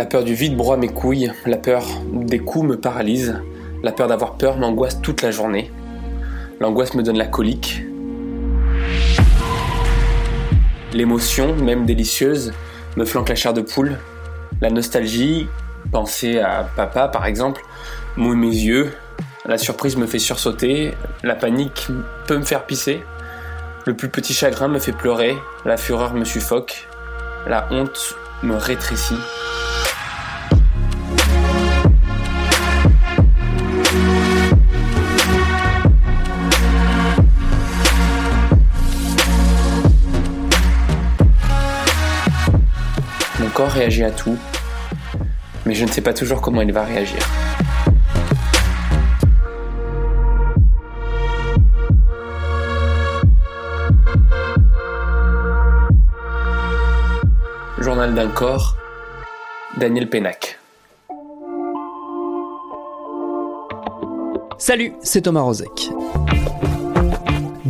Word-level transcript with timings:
La 0.00 0.06
peur 0.06 0.24
du 0.24 0.32
vide 0.32 0.56
broie 0.56 0.78
mes 0.78 0.88
couilles, 0.88 1.30
la 1.44 1.58
peur 1.58 1.84
des 2.10 2.38
coups 2.38 2.66
me 2.66 2.80
paralyse, 2.80 3.38
la 3.82 3.92
peur 3.92 4.08
d'avoir 4.08 4.38
peur 4.38 4.56
m'angoisse 4.56 5.02
toute 5.02 5.20
la 5.20 5.30
journée. 5.30 5.70
L'angoisse 6.58 6.94
me 6.94 7.02
donne 7.02 7.18
la 7.18 7.26
colique. 7.26 7.82
L'émotion, 10.94 11.54
même 11.54 11.84
délicieuse, 11.84 12.54
me 12.96 13.04
flanque 13.04 13.28
la 13.28 13.34
chair 13.34 13.52
de 13.52 13.60
poule. 13.60 13.98
La 14.62 14.70
nostalgie, 14.70 15.46
penser 15.92 16.38
à 16.38 16.66
papa 16.74 17.08
par 17.08 17.26
exemple, 17.26 17.60
mouille 18.16 18.38
mes 18.38 18.46
yeux. 18.46 18.94
La 19.44 19.58
surprise 19.58 19.98
me 19.98 20.06
fait 20.06 20.18
sursauter, 20.18 20.94
la 21.22 21.34
panique 21.34 21.88
peut 22.26 22.38
me 22.38 22.44
faire 22.44 22.64
pisser. 22.64 23.02
Le 23.84 23.94
plus 23.94 24.08
petit 24.08 24.32
chagrin 24.32 24.68
me 24.68 24.78
fait 24.78 24.92
pleurer, 24.92 25.36
la 25.66 25.76
fureur 25.76 26.14
me 26.14 26.24
suffoque, 26.24 26.88
la 27.46 27.68
honte 27.70 28.16
me 28.42 28.54
rétrécit. 28.54 29.18
Corps 43.60 43.76
à 43.76 44.10
tout, 44.10 44.38
mais 45.66 45.74
je 45.74 45.84
ne 45.84 45.90
sais 45.90 46.00
pas 46.00 46.14
toujours 46.14 46.40
comment 46.40 46.62
il 46.62 46.72
va 46.72 46.82
réagir. 46.82 47.18
Journal 57.80 58.14
d'un 58.14 58.28
corps, 58.28 58.78
Daniel 59.76 60.08
Pénac. 60.08 60.58
Salut, 64.56 64.94
c'est 65.02 65.20
Thomas 65.20 65.42
Rozek. 65.42 65.90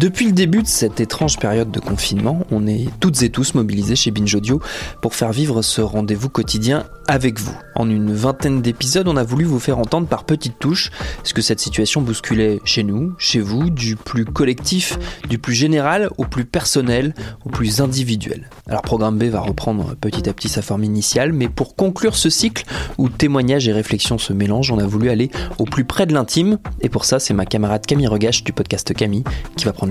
Depuis 0.01 0.25
le 0.25 0.33
début 0.33 0.63
de 0.63 0.67
cette 0.67 0.99
étrange 0.99 1.39
période 1.39 1.71
de 1.71 1.79
confinement, 1.79 2.47
on 2.51 2.67
est 2.67 2.89
toutes 3.01 3.23
et 3.23 3.29
tous 3.29 3.53
mobilisés 3.53 3.97
chez 3.97 4.11
Binge 4.11 4.35
Audio 4.35 4.59
pour 5.03 5.15
faire 5.15 5.31
vivre 5.31 5.61
ce 5.61 5.83
rendez-vous 5.83 6.31
quotidien 6.31 6.87
avec 7.07 7.39
vous. 7.39 7.55
En 7.75 7.91
une 7.91 8.11
vingtaine 8.15 8.63
d'épisodes, 8.63 9.09
on 9.09 9.17
a 9.19 9.25
voulu 9.25 9.45
vous 9.45 9.59
faire 9.59 9.79
entendre 9.79 10.07
par 10.07 10.25
petites 10.25 10.59
touches 10.59 10.91
ce 11.23 11.35
que 11.35 11.43
cette 11.43 11.61
situation 11.61 12.01
bousculait 12.01 12.61
chez 12.65 12.83
nous, 12.83 13.13
chez 13.19 13.41
vous, 13.41 13.69
du 13.69 13.97
plus 13.97 14.25
collectif, 14.25 14.99
du 15.29 15.39
plus 15.39 15.53
général 15.53 16.09
au 16.17 16.25
plus 16.25 16.47
personnel, 16.47 17.13
au 17.45 17.51
plus 17.51 17.83
individuel? 17.83 18.49
Alors 18.69 18.81
Programme 18.81 19.19
B 19.19 19.25
va 19.25 19.41
reprendre 19.41 19.97
petit 20.01 20.31
à 20.31 20.33
petit 20.33 20.49
sa 20.49 20.63
forme 20.63 20.85
initiale, 20.85 21.35
mais 21.35 21.51
pour 21.51 21.77
conclure 21.77 22.17
ce 22.17 22.31
cycle 22.31 22.65
où 22.97 23.11
témoignages 23.11 23.69
et 23.69 23.73
réflexions 23.73 24.17
se 24.17 24.33
mélangent, 24.33 24.73
on 24.73 24.79
a 24.79 24.87
voulu 24.87 25.11
aller 25.11 25.31
au 25.59 25.65
plus 25.65 25.85
près 25.85 26.07
de 26.07 26.15
l'intime, 26.15 26.59
et 26.81 26.89
pour 26.89 27.05
ça 27.05 27.19
c'est 27.19 27.35
ma 27.35 27.45
camarade 27.45 27.85
Camille 27.85 28.07
Regache 28.07 28.45
du 28.45 28.55
podcast 28.55 28.95
Camille 28.95 29.25
qui 29.57 29.67
va 29.67 29.75
prendre 29.75 29.90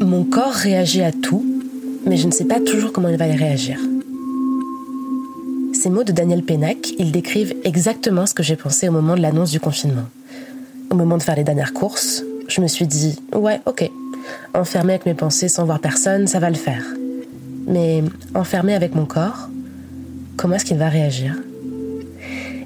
Mon 0.00 0.24
corps 0.24 0.52
réagit 0.52 1.02
à 1.02 1.12
tout, 1.12 1.44
mais 2.06 2.16
je 2.16 2.26
ne 2.26 2.32
sais 2.32 2.44
pas 2.44 2.60
toujours 2.60 2.92
comment 2.92 3.08
il 3.08 3.16
va 3.16 3.26
y 3.26 3.36
réagir. 3.36 3.78
Ces 5.72 5.90
mots 5.90 6.04
de 6.04 6.12
Daniel 6.12 6.42
Pénac, 6.42 6.90
ils 6.98 7.12
décrivent 7.12 7.54
exactement 7.64 8.26
ce 8.26 8.34
que 8.34 8.42
j'ai 8.42 8.56
pensé 8.56 8.88
au 8.88 8.92
moment 8.92 9.14
de 9.14 9.20
l'annonce 9.20 9.50
du 9.50 9.60
confinement. 9.60 10.06
Au 10.90 10.94
moment 10.94 11.18
de 11.18 11.22
faire 11.22 11.36
les 11.36 11.44
dernières 11.44 11.72
courses, 11.72 12.22
je 12.48 12.60
me 12.60 12.66
suis 12.66 12.86
dit 12.86 13.18
ouais, 13.34 13.60
ok, 13.66 13.90
enfermé 14.54 14.94
avec 14.94 15.06
mes 15.06 15.14
pensées 15.14 15.48
sans 15.48 15.64
voir 15.64 15.80
personne, 15.80 16.26
ça 16.26 16.38
va 16.38 16.50
le 16.50 16.56
faire. 16.56 16.82
Mais 17.66 18.02
enfermé 18.34 18.74
avec 18.74 18.94
mon 18.94 19.06
corps, 19.06 19.48
comment 20.36 20.54
est-ce 20.54 20.64
qu'il 20.64 20.78
va 20.78 20.88
réagir? 20.88 21.36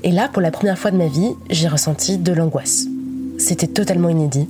Et 0.02 0.12
là, 0.12 0.28
pour 0.32 0.42
la 0.42 0.50
première 0.50 0.78
fois 0.78 0.90
de 0.90 0.96
ma 0.96 1.08
vie, 1.08 1.30
j'ai 1.50 1.68
ressenti 1.68 2.16
de 2.16 2.32
l'angoisse. 2.32 2.86
C'était 3.40 3.66
totalement 3.66 4.10
inédit, 4.10 4.48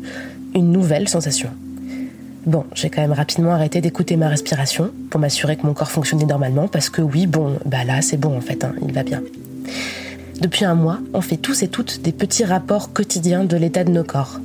une 0.52 0.72
nouvelle 0.72 1.08
sensation. 1.08 1.50
Bon, 2.44 2.64
j'ai 2.74 2.90
quand 2.90 3.00
même 3.00 3.12
rapidement 3.12 3.52
arrêté 3.52 3.80
d'écouter 3.80 4.16
ma 4.16 4.28
respiration 4.28 4.90
pour 5.10 5.20
m'assurer 5.20 5.56
que 5.56 5.64
mon 5.64 5.74
corps 5.74 5.92
fonctionnait 5.92 6.26
normalement 6.26 6.66
parce 6.66 6.90
que 6.90 7.00
oui, 7.00 7.28
bon, 7.28 7.56
bah 7.64 7.84
là 7.84 8.02
c'est 8.02 8.16
bon 8.16 8.36
en 8.36 8.40
fait, 8.40 8.64
hein, 8.64 8.74
il 8.82 8.92
va 8.92 9.04
bien. 9.04 9.22
Depuis 10.40 10.64
un 10.64 10.74
mois, 10.74 10.98
on 11.14 11.20
fait 11.20 11.36
tous 11.36 11.62
et 11.62 11.68
toutes 11.68 12.02
des 12.02 12.10
petits 12.10 12.44
rapports 12.44 12.92
quotidiens 12.92 13.44
de 13.44 13.56
l'état 13.56 13.84
de 13.84 13.92
nos 13.92 14.02
corps. 14.02 14.40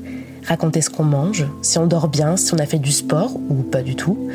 Raconter 0.45 0.81
ce 0.81 0.91
qu'on 0.91 1.06
mange, 1.06 1.47
si 1.63 1.79
on 1.79 1.88
dort 1.88 2.07
bien, 2.07 2.38
si 2.38 2.53
on 2.53 2.59
a 2.59 2.67
fait 2.67 2.77
du 2.77 2.91
sport 2.91 3.35
ou 3.50 3.56
pas 3.63 3.81
du 3.81 3.95
tout. 3.95 4.29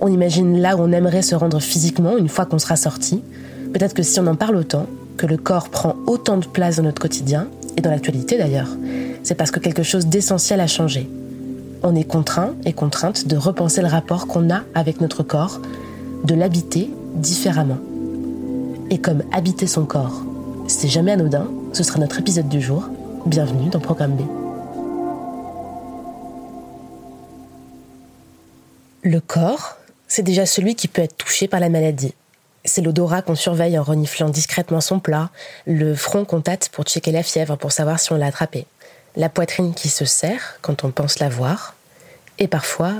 On 0.00 0.06
imagine 0.06 0.60
là 0.60 0.76
où 0.76 0.82
on 0.82 0.92
aimerait 0.92 1.22
se 1.22 1.34
rendre 1.34 1.58
physiquement 1.58 2.16
une 2.16 2.28
fois 2.28 2.46
qu'on 2.46 2.60
sera 2.60 2.76
sorti. 2.76 3.24
Peut-être 3.72 3.94
que 3.94 4.04
si 4.04 4.20
on 4.20 4.26
en 4.28 4.36
parle 4.36 4.54
autant, 4.54 4.86
que 5.16 5.26
le 5.26 5.36
corps 5.36 5.68
prend 5.68 5.96
autant 6.06 6.36
de 6.36 6.46
place 6.46 6.76
dans 6.76 6.84
notre 6.84 7.02
quotidien, 7.02 7.48
et 7.76 7.80
dans 7.80 7.90
l'actualité 7.90 8.38
d'ailleurs, 8.38 8.68
c'est 9.22 9.34
parce 9.34 9.50
que 9.50 9.60
quelque 9.60 9.82
chose 9.82 10.06
d'essentiel 10.06 10.60
a 10.60 10.66
changé. 10.66 11.08
On 11.82 11.94
est 11.94 12.04
contraint 12.04 12.54
et 12.64 12.72
contrainte 12.72 13.26
de 13.26 13.36
repenser 13.36 13.82
le 13.82 13.88
rapport 13.88 14.26
qu'on 14.26 14.50
a 14.50 14.62
avec 14.74 15.00
notre 15.00 15.22
corps, 15.22 15.60
de 16.24 16.34
l'habiter 16.34 16.90
différemment. 17.14 17.78
Et 18.90 18.98
comme 18.98 19.22
habiter 19.32 19.66
son 19.66 19.84
corps, 19.84 20.22
c'est 20.66 20.88
jamais 20.88 21.12
anodin, 21.12 21.48
ce 21.72 21.82
sera 21.82 21.98
notre 21.98 22.20
épisode 22.20 22.48
du 22.48 22.60
jour. 22.60 22.88
Bienvenue 23.26 23.70
dans 23.70 23.80
Programme 23.80 24.16
B. 24.16 24.22
Le 29.02 29.20
corps, 29.20 29.76
c'est 30.08 30.22
déjà 30.22 30.46
celui 30.46 30.74
qui 30.74 30.88
peut 30.88 31.02
être 31.02 31.16
touché 31.16 31.48
par 31.48 31.60
la 31.60 31.68
maladie. 31.68 32.14
C'est 32.64 32.82
l'odorat 32.82 33.22
qu'on 33.22 33.34
surveille 33.34 33.78
en 33.78 33.82
reniflant 33.82 34.28
discrètement 34.28 34.80
son 34.80 34.98
plat, 34.98 35.30
le 35.66 35.94
front 35.94 36.24
qu'on 36.24 36.40
tâte 36.40 36.68
pour 36.70 36.84
checker 36.84 37.12
la 37.12 37.22
fièvre 37.22 37.56
pour 37.56 37.72
savoir 37.72 38.00
si 38.00 38.12
on 38.12 38.16
l'a 38.16 38.26
attrapé, 38.26 38.66
la 39.18 39.28
poitrine 39.28 39.74
qui 39.74 39.90
se 39.90 40.06
serre 40.06 40.58
quand 40.62 40.84
on 40.84 40.90
pense 40.90 41.18
l'avoir, 41.18 41.74
et 42.38 42.48
parfois, 42.48 42.94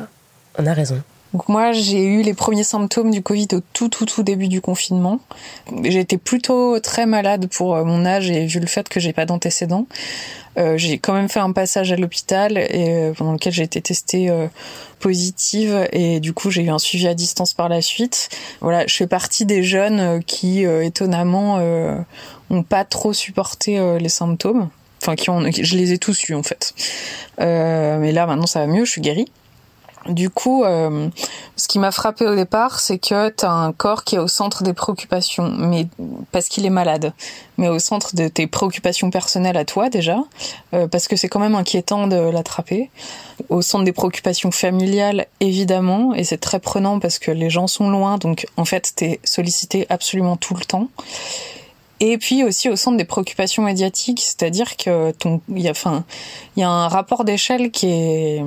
on 0.58 0.66
a 0.66 0.74
raison. 0.74 1.00
Donc 1.34 1.48
moi, 1.48 1.72
j'ai 1.72 2.04
eu 2.04 2.22
les 2.22 2.32
premiers 2.32 2.64
symptômes 2.64 3.10
du 3.10 3.22
Covid 3.22 3.48
au 3.52 3.60
tout 3.72 3.88
tout 3.88 4.06
tout 4.06 4.22
début 4.22 4.48
du 4.48 4.62
confinement. 4.62 5.20
J'étais 5.84 6.16
plutôt 6.16 6.80
très 6.80 7.04
malade 7.04 7.48
pour 7.48 7.76
euh, 7.76 7.84
mon 7.84 8.06
âge 8.06 8.30
et 8.30 8.46
vu 8.46 8.60
le 8.60 8.66
fait 8.66 8.88
que 8.88 8.98
j'ai 8.98 9.12
pas 9.12 9.26
d'antécédents. 9.26 9.86
Euh, 10.56 10.78
j'ai 10.78 10.98
quand 10.98 11.12
même 11.12 11.28
fait 11.28 11.38
un 11.38 11.52
passage 11.52 11.92
à 11.92 11.96
l'hôpital 11.96 12.56
et 12.56 12.88
euh, 12.88 13.12
pendant 13.12 13.32
lequel 13.32 13.52
j'ai 13.52 13.62
été 13.62 13.80
testée 13.82 14.32
positive 15.00 15.86
et 15.92 16.18
du 16.18 16.32
coup 16.32 16.50
j'ai 16.50 16.62
eu 16.62 16.70
un 16.70 16.78
suivi 16.78 17.06
à 17.06 17.14
distance 17.14 17.52
par 17.52 17.68
la 17.68 17.82
suite. 17.82 18.30
Voilà, 18.62 18.86
je 18.86 18.96
fais 18.96 19.06
partie 19.06 19.44
des 19.44 19.62
jeunes 19.62 20.24
qui 20.24 20.62
étonnamment 20.62 21.60
ont 22.50 22.62
pas 22.62 22.84
trop 22.84 23.12
supporté 23.12 23.78
les 24.00 24.08
symptômes. 24.08 24.70
Je 25.16 25.76
les 25.76 25.92
ai 25.92 25.98
tous 25.98 26.28
eus 26.28 26.34
en 26.34 26.42
fait. 26.42 26.74
mais 27.38 28.12
là 28.12 28.26
maintenant 28.26 28.46
ça 28.46 28.60
va 28.60 28.66
mieux, 28.66 28.84
je 28.84 28.90
suis 28.90 29.00
guérie. 29.00 29.30
Du 30.08 30.30
coup, 30.30 30.64
euh, 30.64 31.08
ce 31.56 31.68
qui 31.68 31.78
m'a 31.78 31.90
frappé 31.90 32.26
au 32.26 32.34
départ, 32.34 32.80
c'est 32.80 32.98
que 32.98 33.28
tu 33.28 33.44
as 33.44 33.50
un 33.50 33.72
corps 33.72 34.04
qui 34.04 34.14
est 34.14 34.18
au 34.18 34.28
centre 34.28 34.62
des 34.62 34.72
préoccupations, 34.72 35.50
mais 35.58 35.86
parce 36.32 36.48
qu'il 36.48 36.64
est 36.64 36.70
malade, 36.70 37.12
mais 37.58 37.68
au 37.68 37.78
centre 37.78 38.14
de 38.14 38.28
tes 38.28 38.46
préoccupations 38.46 39.10
personnelles 39.10 39.58
à 39.58 39.66
toi 39.66 39.90
déjà, 39.90 40.18
euh, 40.72 40.88
parce 40.88 41.08
que 41.08 41.16
c'est 41.16 41.28
quand 41.28 41.40
même 41.40 41.54
inquiétant 41.54 42.06
de 42.06 42.16
l'attraper. 42.16 42.90
Au 43.50 43.60
centre 43.60 43.84
des 43.84 43.92
préoccupations 43.92 44.50
familiales, 44.50 45.26
évidemment, 45.40 46.14
et 46.14 46.24
c'est 46.24 46.38
très 46.38 46.58
prenant 46.58 47.00
parce 47.00 47.18
que 47.18 47.30
les 47.30 47.50
gens 47.50 47.66
sont 47.66 47.90
loin, 47.90 48.16
donc 48.16 48.46
en 48.56 48.64
fait, 48.64 48.92
t'es 48.96 49.20
sollicité 49.24 49.86
absolument 49.90 50.36
tout 50.36 50.54
le 50.54 50.64
temps. 50.64 50.88
Et 52.00 52.16
puis 52.18 52.44
aussi 52.44 52.68
au 52.68 52.76
centre 52.76 52.96
des 52.96 53.04
préoccupations 53.04 53.62
médiatiques, 53.62 54.20
c'est-à-dire 54.20 54.76
que 54.76 55.10
ton, 55.12 55.40
il 55.48 55.60
y 55.60 55.68
a, 55.68 55.72
enfin, 55.72 56.04
il 56.56 56.60
y 56.60 56.62
a 56.62 56.68
un 56.68 56.88
rapport 56.88 57.24
d'échelle 57.24 57.70
qui 57.70 57.86
est 57.88 58.44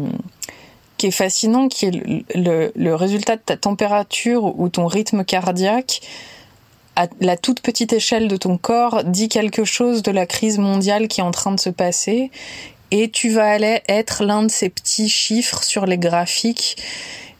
qui 0.98 1.08
est 1.08 1.12
fascinant, 1.12 1.68
qui 1.68 1.88
est 1.88 1.92
le, 1.92 2.24
le, 2.36 2.72
le 2.76 2.96
résultat 2.96 3.36
de 3.36 3.42
ta 3.42 3.58
température 3.58 4.60
ou 4.60 4.70
ton 4.70 4.86
rythme 4.86 5.26
cardiaque 5.26 6.02
à 6.96 7.08
la 7.20 7.38
toute 7.38 7.62
petite 7.62 7.94
échelle 7.94 8.28
de 8.28 8.38
ton 8.38 8.58
corps 8.58 9.04
dit 9.04 9.30
quelque 9.30 9.64
chose 9.64 10.04
de 10.04 10.12
la 10.12 10.26
crise 10.26 10.60
mondiale 10.60 11.08
qui 11.08 11.22
est 11.22 11.24
en 11.24 11.32
train 11.32 11.52
de 11.52 11.60
se 11.60 11.70
passer. 11.70 12.32
Et 12.92 13.10
tu 13.10 13.30
vas 13.30 13.50
aller 13.50 13.82
être 13.88 14.24
l'un 14.24 14.44
de 14.44 14.52
ces 14.52 14.70
petits 14.70 15.08
chiffres 15.10 15.64
sur 15.64 15.86
les 15.86 15.98
graphiques 15.98 16.78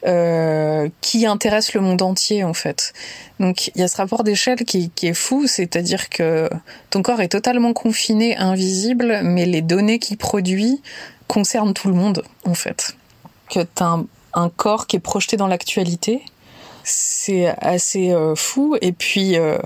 euh, 0.06 0.88
qui 1.00 1.26
intéressent 1.26 1.74
le 1.74 1.80
monde 1.80 2.02
entier 2.02 2.44
en 2.44 2.54
fait. 2.54 2.92
Donc 3.40 3.68
il 3.68 3.80
y 3.80 3.82
a 3.82 3.88
ce 3.88 3.96
rapport 3.96 4.24
d'échelle 4.24 4.64
qui, 4.64 4.90
qui 4.90 5.08
est 5.08 5.14
fou, 5.14 5.46
c'est-à-dire 5.46 6.08
que 6.08 6.48
ton 6.90 7.02
corps 7.02 7.20
est 7.20 7.28
totalement 7.28 7.72
confiné, 7.72 8.36
invisible, 8.36 9.20
mais 9.22 9.46
les 9.46 9.62
données 9.62 9.98
qu'il 9.98 10.16
produit 10.16 10.82
concernent 11.28 11.74
tout 11.74 11.88
le 11.88 11.94
monde 11.94 12.22
en 12.44 12.54
fait. 12.54 12.96
Que 13.48 13.60
tu 13.60 13.82
as 13.82 13.86
un, 13.86 14.06
un 14.34 14.48
corps 14.48 14.86
qui 14.86 14.96
est 14.96 15.00
projeté 15.00 15.36
dans 15.36 15.46
l'actualité, 15.46 16.22
c'est 16.84 17.54
assez 17.60 18.12
euh, 18.12 18.34
fou. 18.34 18.76
Et 18.80 18.92
puis, 18.92 19.36
euh, 19.36 19.58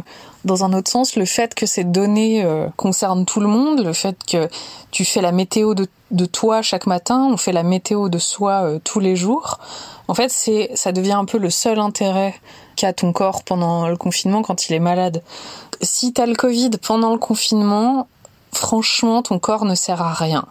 dans 0.46 0.64
un 0.64 0.72
autre 0.72 0.90
sens, 0.90 1.16
le 1.16 1.24
fait 1.24 1.54
que 1.54 1.66
ces 1.66 1.84
données 1.84 2.44
euh, 2.44 2.68
concernent 2.76 3.26
tout 3.26 3.40
le 3.40 3.48
monde, 3.48 3.84
le 3.84 3.92
fait 3.92 4.16
que 4.26 4.48
tu 4.90 5.04
fais 5.04 5.20
la 5.20 5.32
météo 5.32 5.74
de, 5.74 5.86
toi 6.26 6.62
chaque 6.62 6.86
matin, 6.86 7.28
on 7.30 7.36
fait 7.36 7.52
la 7.52 7.62
météo 7.62 8.08
de 8.08 8.18
soi 8.18 8.62
euh, 8.62 8.78
tous 8.82 9.00
les 9.00 9.16
jours. 9.16 9.58
En 10.08 10.14
fait, 10.14 10.30
c'est 10.30 10.70
ça 10.74 10.92
devient 10.92 11.12
un 11.12 11.24
peu 11.24 11.38
le 11.38 11.50
seul 11.50 11.78
intérêt 11.78 12.34
qu'a 12.76 12.92
ton 12.92 13.12
corps 13.12 13.42
pendant 13.42 13.88
le 13.88 13.96
confinement 13.96 14.42
quand 14.42 14.68
il 14.68 14.74
est 14.74 14.80
malade. 14.80 15.22
Si 15.82 16.12
t'as 16.12 16.26
le 16.26 16.34
Covid 16.34 16.70
pendant 16.80 17.12
le 17.12 17.18
confinement, 17.18 18.06
franchement, 18.52 19.22
ton 19.22 19.38
corps 19.38 19.64
ne 19.64 19.74
sert 19.74 20.00
à 20.00 20.14
rien 20.14 20.46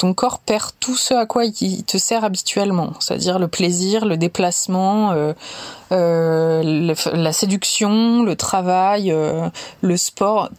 ton 0.00 0.14
corps 0.14 0.38
perd 0.38 0.70
tout 0.80 0.96
ce 0.96 1.12
à 1.12 1.26
quoi 1.26 1.44
il 1.44 1.84
te 1.84 1.98
sert 1.98 2.24
habituellement, 2.24 2.94
c'est-à-dire 3.00 3.38
le 3.38 3.48
plaisir, 3.48 4.06
le 4.06 4.16
déplacement, 4.16 5.12
euh, 5.12 5.34
le, 5.92 6.94
la 7.16 7.32
séduction, 7.32 8.22
le 8.22 8.36
travail, 8.36 9.10
euh, 9.12 9.48
le 9.82 9.96
sport. 9.96 10.50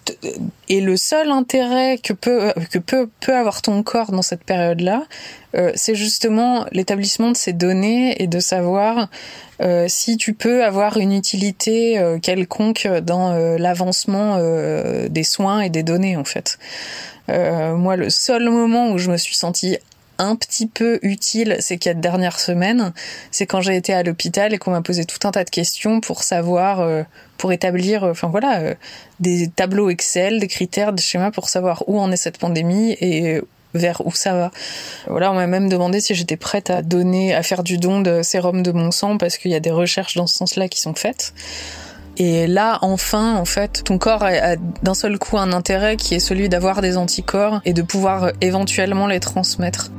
Et 0.70 0.82
le 0.82 0.98
seul 0.98 1.32
intérêt 1.32 1.98
que 1.98 2.14
peut 2.14 2.54
que 2.72 2.80
peut 2.80 3.10
peut 3.20 3.36
avoir 3.36 3.62
ton 3.62 3.84
corps 3.84 4.12
dans 4.12 4.22
cette 4.22 4.44
période-là, 4.44 5.06
euh, 5.56 5.72
c'est 5.76 5.96
justement 5.96 6.66
l'établissement 6.72 7.32
de 7.32 7.38
ces 7.38 7.54
données 7.54 8.22
et 8.22 8.28
de 8.28 8.40
savoir 8.40 9.10
euh, 9.62 9.86
si 9.88 10.18
tu 10.18 10.34
peux 10.34 10.64
avoir 10.64 10.98
une 10.98 11.14
utilité 11.14 12.00
euh, 12.00 12.20
quelconque 12.20 12.88
dans 12.88 13.34
l'avancement 13.58 14.38
des 15.10 15.24
soins 15.24 15.62
et 15.62 15.70
des 15.70 15.84
données 15.84 16.18
en 16.18 16.26
fait. 16.26 16.58
Euh, 17.30 17.76
moi, 17.76 17.96
le 17.96 18.10
seul 18.10 18.50
moment 18.50 18.92
où 18.92 18.98
je 18.98 19.12
me 19.12 19.18
suis 19.18 19.36
sentie 19.36 19.78
un 20.22 20.36
petit 20.36 20.68
peu 20.68 21.00
utile 21.02 21.58
ces 21.60 21.78
quatre 21.78 22.00
dernières 22.00 22.40
semaines, 22.40 22.94
c'est 23.32 23.46
quand 23.46 23.62
j'ai 23.62 23.76
été 23.76 23.94
à 23.94 24.04
l'hôpital 24.04 24.54
et 24.54 24.58
qu'on 24.58 24.72
m'a 24.72 24.82
posé 24.82 25.06
tout 25.06 25.28
un 25.28 25.32
tas 25.32 25.44
de 25.44 25.50
questions 25.50 26.00
pour 26.00 26.24
savoir, 26.24 26.80
euh, 26.80 27.04
pour 27.38 27.52
établir, 27.52 28.04
enfin 28.04 28.30
voilà, 28.30 28.60
euh, 28.60 28.76
des 29.20 29.50
tableaux 29.50 29.90
Excel, 29.90 30.40
des 30.40 30.48
critères, 30.48 30.94
des 30.94 31.02
schémas 31.02 31.32
pour 31.32 31.50
savoir 31.50 31.84
où 31.88 32.00
en 32.00 32.12
est 32.12 32.18
cette 32.18 32.38
pandémie 32.38 32.96
et 33.02 33.42
vers 33.74 34.06
où 34.06 34.12
ça 34.12 34.34
va. 34.34 34.52
Voilà, 35.08 35.32
on 35.32 35.36
m'a 35.36 35.48
même 35.48 35.70
demandé 35.70 36.02
si 36.02 36.14
j'étais 36.14 36.38
prête 36.38 36.70
à 36.70 36.82
donner, 36.82 37.34
à 37.34 37.44
faire 37.44 37.64
du 37.64 37.78
don 37.78 38.02
de 38.02 38.22
sérum 38.22 38.64
de 38.64 38.72
mon 38.72 38.92
sang 38.92 39.18
parce 39.18 39.38
qu'il 39.38 39.52
y 39.52 39.56
a 39.56 39.60
des 39.60 39.72
recherches 39.72 40.16
dans 40.16 40.28
ce 40.28 40.38
sens-là 40.38 40.68
qui 40.68 40.80
sont 40.80 40.94
faites. 40.94 41.34
Et 42.18 42.46
là, 42.46 42.78
enfin, 42.82 43.36
en 43.36 43.46
fait, 43.46 43.84
ton 43.84 43.98
corps 43.98 44.24
a, 44.24 44.56
d'un 44.56 44.94
seul 44.94 45.18
coup 45.18 45.38
un 45.38 45.54
intérêt 45.54 45.96
qui 45.96 46.14
est 46.16 46.20
celui 46.20 46.50
d'avoir 46.50 46.82
des 46.82 46.98
anticorps 46.98 47.62
et 47.66 47.74
de 47.74 47.82
pouvoir 47.82 48.26
euh, 48.26 48.32
éventuellement 48.42 49.08
les 49.08 49.20
transmettre. 49.20 49.92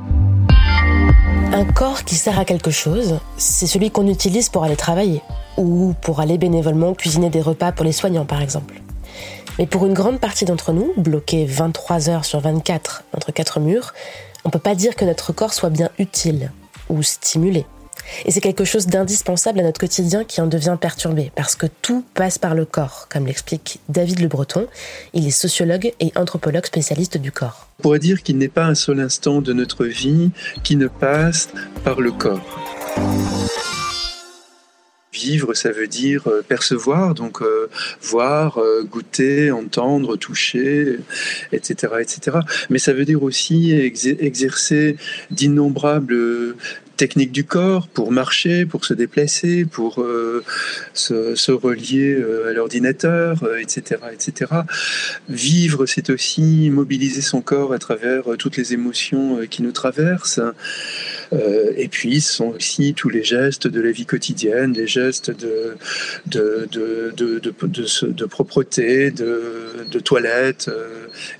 Un 1.53 1.65
corps 1.65 2.03
qui 2.03 2.15
sert 2.15 2.39
à 2.39 2.45
quelque 2.45 2.71
chose, 2.71 3.19
c'est 3.37 3.67
celui 3.67 3.91
qu'on 3.91 4.07
utilise 4.07 4.49
pour 4.49 4.63
aller 4.63 4.75
travailler 4.75 5.21
ou 5.57 5.93
pour 6.01 6.19
aller 6.19 6.37
bénévolement 6.37 6.93
cuisiner 6.93 7.29
des 7.29 7.41
repas 7.41 7.71
pour 7.71 7.85
les 7.85 7.91
soignants, 7.91 8.25
par 8.25 8.41
exemple. 8.41 8.81
Mais 9.59 9.67
pour 9.67 9.85
une 9.85 9.93
grande 9.93 10.19
partie 10.19 10.45
d'entre 10.45 10.73
nous, 10.73 10.91
bloqués 10.97 11.45
23 11.45 12.09
heures 12.09 12.25
sur 12.25 12.39
24 12.39 13.03
entre 13.15 13.31
quatre 13.31 13.59
murs, 13.59 13.93
on 14.45 14.49
peut 14.49 14.59
pas 14.59 14.75
dire 14.75 14.95
que 14.95 15.05
notre 15.05 15.31
corps 15.31 15.53
soit 15.53 15.69
bien 15.69 15.89
utile 15.99 16.51
ou 16.89 17.03
stimulé. 17.03 17.65
Et 18.25 18.31
c'est 18.31 18.41
quelque 18.41 18.65
chose 18.65 18.87
d'indispensable 18.87 19.59
à 19.59 19.63
notre 19.63 19.79
quotidien 19.79 20.23
qui 20.23 20.41
en 20.41 20.47
devient 20.47 20.77
perturbé, 20.79 21.31
parce 21.35 21.55
que 21.55 21.67
tout 21.81 22.03
passe 22.13 22.37
par 22.37 22.55
le 22.55 22.65
corps, 22.65 23.07
comme 23.09 23.25
l'explique 23.25 23.79
David 23.89 24.19
Le 24.19 24.27
Breton. 24.27 24.67
Il 25.13 25.27
est 25.27 25.31
sociologue 25.31 25.93
et 25.99 26.11
anthropologue 26.15 26.65
spécialiste 26.65 27.17
du 27.17 27.31
corps. 27.31 27.67
On 27.79 27.83
pourrait 27.83 27.99
dire 27.99 28.23
qu'il 28.23 28.37
n'est 28.37 28.47
pas 28.47 28.65
un 28.65 28.75
seul 28.75 28.99
instant 28.99 29.41
de 29.41 29.53
notre 29.53 29.85
vie 29.85 30.31
qui 30.63 30.75
ne 30.75 30.87
passe 30.87 31.49
par 31.83 32.01
le 32.01 32.11
corps. 32.11 32.41
Vivre, 35.13 35.53
ça 35.53 35.71
veut 35.71 35.87
dire 35.87 36.27
euh, 36.27 36.41
percevoir, 36.41 37.13
donc 37.13 37.43
euh, 37.43 37.69
voir, 38.01 38.57
euh, 38.57 38.83
goûter, 38.83 39.51
entendre, 39.51 40.15
toucher, 40.15 40.97
etc., 41.51 41.93
etc. 42.01 42.37
Mais 42.71 42.79
ça 42.79 42.93
veut 42.93 43.05
dire 43.05 43.21
aussi 43.21 43.71
exercer 43.73 44.97
d'innombrables 45.29 46.55
techniques 46.97 47.31
du 47.31 47.43
corps 47.43 47.87
pour 47.87 48.11
marcher, 48.11 48.65
pour 48.65 48.85
se 48.85 48.93
déplacer, 48.93 49.65
pour 49.65 50.01
euh, 50.01 50.43
se, 50.93 51.51
relier 51.51 52.15
euh, 52.15 52.49
à 52.49 52.53
l'ordinateur, 52.53 53.43
euh, 53.43 53.57
etc., 53.57 54.01
etc. 54.11 54.51
Vivre, 55.29 55.85
c'est 55.85 56.09
aussi 56.09 56.69
mobiliser 56.69 57.21
son 57.21 57.41
corps 57.41 57.73
à 57.73 57.79
travers 57.79 58.23
toutes 58.37 58.57
les 58.57 58.73
émotions 58.73 59.39
qui 59.49 59.63
nous 59.63 59.71
traversent. 59.71 60.41
Et 61.75 61.87
puis, 61.87 62.21
ce 62.21 62.33
sont 62.33 62.49
aussi 62.49 62.93
tous 62.93 63.09
les 63.09 63.23
gestes 63.23 63.67
de 63.67 63.81
la 63.81 63.91
vie 63.91 64.05
quotidienne, 64.05 64.73
les 64.73 64.87
gestes 64.87 65.31
de, 65.31 65.75
de, 66.27 66.67
de, 66.71 67.39
de, 67.39 68.25
propreté, 68.25 69.11
de, 69.11 69.99
toilette, 69.99 70.69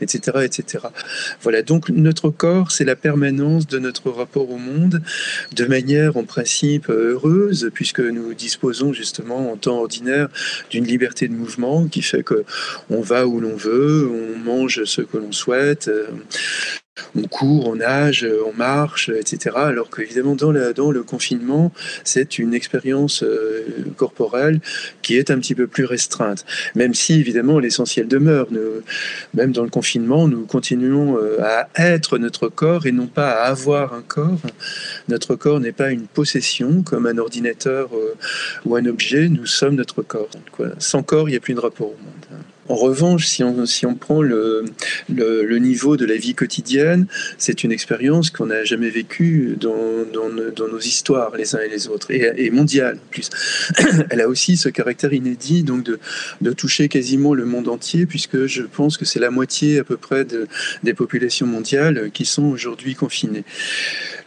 etc., 0.02 0.40
etc. 0.44 0.86
Voilà, 1.42 1.62
donc 1.62 1.90
notre 1.90 2.30
corps, 2.30 2.72
c'est 2.72 2.86
la 2.86 2.96
permanence 2.96 3.68
de 3.68 3.80
notre 3.80 4.10
rapport 4.10 4.50
au 4.50 4.58
monde 4.58 5.02
de 5.54 5.66
manière 5.66 6.18
en 6.18 6.24
principe 6.24 6.90
heureuse, 6.90 7.70
puisque 7.74 8.00
nous 8.00 8.34
disposons 8.34 8.94
justement 8.94 9.52
en 9.52 9.58
temps 9.58 9.80
ordinaire 9.80 10.30
d'une 10.70 10.86
liberté 10.86 11.28
de 11.28 11.34
mouvement 11.34 11.88
qui 11.88 12.02
fait 12.02 12.24
que 12.24 12.44
on 12.90 13.02
va 13.02 13.28
où 13.28 13.40
l'on 13.40 13.56
veut, 13.56 14.10
on 14.10 14.40
mange 14.40 14.84
ce 14.86 15.02
que 15.02 15.18
l'on 15.18 15.32
souhaite, 15.32 15.90
on 17.16 17.24
court, 17.24 17.68
on 17.68 17.76
nage, 17.78 18.28
on 18.46 18.54
marche, 18.54 19.10
etc. 19.10 19.56
Alors 19.56 19.90
qu'évidemment, 19.90 20.36
dans, 20.36 20.54
dans 20.74 20.92
le 20.92 21.04
confinement, 21.04 21.72
c'est 22.04 22.38
une 22.38 22.54
expérience 22.54 23.24
euh, 23.24 23.66
corporelle 23.98 24.60
qui 25.02 25.18
est 25.18 25.32
un 25.32 25.40
petit 25.40 25.56
peu 25.56 25.68
plus 25.68 25.86
restreinte. 25.86 26.46
Même 26.76 26.94
si, 26.94 27.20
évidemment, 27.20 27.60
l'essentiel 27.60 28.08
demeure. 28.08 28.48
même 29.34 29.52
dans 29.52 29.64
le 29.64 29.70
confinement, 29.70 30.28
nous 30.28 30.46
continuons 30.46 31.18
euh, 31.18 31.38
à 31.42 31.68
être 31.76 32.18
notre 32.18 32.48
corps 32.48 32.86
et 32.86 32.92
non 32.92 33.08
pas 33.08 33.32
à 33.32 33.50
avoir 33.50 33.94
un 33.94 34.02
corps. 34.02 34.42
Notre 35.08 35.36
corps 35.36 35.60
n'est 35.60 35.72
pas 35.72 35.92
une 35.92 36.08
possession 36.08 36.84
comme 36.84 37.08
un 37.08 37.18
ordinateur 37.18 37.90
euh, 37.94 38.16
ou 38.66 38.76
un 38.76 38.86
objet. 38.86 39.30
Nous 39.30 39.46
sommes 39.46 39.76
notre 39.76 40.02
corps. 40.02 40.30
Sans 40.78 41.04
corps, 41.04 41.28
il 41.28 41.32
n'y 41.32 41.38
a 41.38 41.42
plus 41.42 41.54
de 41.54 41.60
rapport 41.60 41.88
au 41.88 41.98
monde. 42.04 42.44
En 42.70 42.76
revanche, 42.76 43.28
si 43.28 43.44
on, 43.44 43.66
si 43.66 43.86
on 43.86 43.96
prend 43.96 44.22
le, 44.22 44.64
le, 45.10 45.58
niveau 45.58 45.98
de 45.98 46.06
la 46.06 46.16
vie 46.16 46.34
quotidienne, 46.34 47.08
c'est 47.38 47.64
une 47.64 47.72
expérience 47.72 48.30
qu'on 48.30 48.48
n'a 48.48 48.64
jamais 48.64 48.90
vécue 48.90 49.58
dans, 49.60 50.06
dans, 50.14 50.30
dans, 50.30 50.68
nos 50.68 50.80
histoires, 50.80 51.36
les 51.36 51.56
uns 51.56 51.60
et 51.60 51.68
les 51.68 51.88
autres, 51.90 52.12
et, 52.12 52.32
et 52.38 52.52
mondiale 52.52 53.00
en 53.04 53.10
plus. 53.12 53.30
Elle 54.10 54.22
a 54.22 54.28
aussi 54.28 54.56
ce 54.56 54.70
caractère 54.70 55.14
inédit 55.14 55.64
donc 55.64 55.84
de, 55.84 56.00
de 56.42 56.52
toucher 56.54 56.88
quasiment 56.88 57.34
le 57.34 57.46
monde 57.46 57.68
entier, 57.68 58.06
puisque 58.06 58.46
je 58.46 58.64
pense 58.64 58.98
que 58.98 59.06
c'est 59.06 59.20
la 59.20 59.30
moitié 59.30 59.80
à 59.80 59.84
peu 59.84 59.98
près 59.98 60.24
de, 60.24 60.48
des 60.84 60.94
populations 60.94 61.46
mondiales 61.46 62.12
qui 62.12 62.26
sont 62.26 62.46
aujourd'hui 62.46 62.96
confinées. 62.96 63.44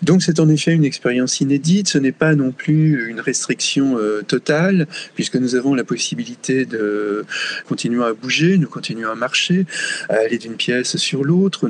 Donc 0.02 0.22
c'est 0.22 0.40
en 0.40 0.48
effet 0.48 0.72
une 0.72 0.84
expérience 0.84 1.40
inédite, 1.40 1.88
ce 1.88 1.98
n'est 1.98 2.12
pas 2.12 2.34
non 2.34 2.52
plus 2.52 3.08
une 3.08 3.20
restriction 3.20 3.98
euh, 3.98 4.22
totale, 4.22 4.86
puisque 5.14 5.36
nous 5.36 5.54
avons 5.54 5.74
la 5.74 5.84
possibilité 5.84 6.64
de 6.64 7.24
continuer 7.66 8.04
à 8.04 8.12
bouger, 8.12 8.58
nous 8.58 8.68
continuons 8.68 9.10
à 9.10 9.14
marcher, 9.14 9.66
à 10.08 10.14
aller 10.16 10.38
d'une 10.38 10.56
pièce 10.56 10.96
sur 10.96 11.24
l'autre. 11.24 11.68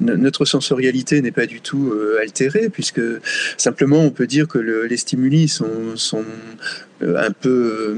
Notre 0.00 0.44
sensorialité 0.44 1.20
n'est 1.22 1.32
pas 1.32 1.46
du 1.46 1.60
tout 1.60 1.92
euh, 1.92 2.18
altérée, 2.20 2.68
puisque 2.68 3.02
simplement 3.56 4.02
on 4.02 4.10
peut 4.10 4.26
dire 4.26 4.48
que 4.48 4.58
le, 4.58 4.86
les 4.86 4.96
stimuli 4.96 5.48
sont 5.48 5.96
un 7.02 7.30
peu, 7.30 7.96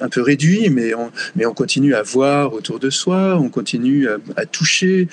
un 0.00 0.08
peu 0.08 0.22
réduit, 0.22 0.70
mais 0.70 0.94
on, 0.94 1.10
mais 1.36 1.46
on 1.46 1.52
continue 1.52 1.94
à 1.94 2.02
voir 2.02 2.52
autour 2.52 2.78
de 2.78 2.90
soi, 2.90 3.38
on 3.40 3.48
continue 3.48 4.08
à, 4.36 4.46
toucher. 4.46 5.08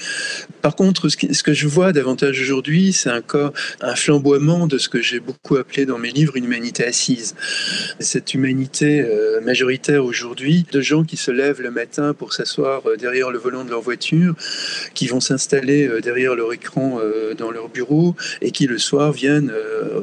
Par 0.62 0.76
contre, 0.76 1.10
ce, 1.10 1.44
que 1.44 1.54
je 1.54 1.68
vois 1.68 1.92
davantage 1.92 2.40
aujourd'hui, 2.42 2.94
c'est 2.94 3.10
un 3.10 3.22
corps, 3.22 3.54
un 3.82 3.96
flamboiement 3.96 4.68
de 4.68 4.78
ce 4.78 4.90
que 4.90 5.02
j'ai 5.02 5.20
beaucoup 5.20 5.58
appelé 5.58 5.86
dans 5.86 5.98
mes 5.98 6.12
livres 6.12 6.38
une 6.38 6.46
humanité 6.46 6.86
assise. 6.86 7.36
Cette 8.00 8.34
humanité 8.34 9.06
majoritaire 9.44 10.06
aujourd'hui, 10.06 10.66
de 10.72 10.82
gens 10.82 11.04
qui 11.04 11.18
se 11.18 11.32
lèvent 11.32 11.62
le 11.62 11.72
matin 11.72 12.14
pour 12.14 12.34
s'asseoir 12.34 12.84
derrière 12.98 13.32
le 13.32 13.38
volant 13.38 13.64
de 13.64 13.70
leur 13.70 13.82
voiture, 13.82 14.36
qui 14.94 15.08
vont 15.08 15.20
s'installer 15.20 15.90
derrière 16.02 16.36
leur 16.36 16.54
écran 16.54 17.00
dans 17.38 17.52
leur 17.52 17.70
bureau 17.70 18.16
et 18.42 18.52
qui 18.52 18.68
le 18.68 18.78
soir 18.78 19.12
viennent 19.12 19.52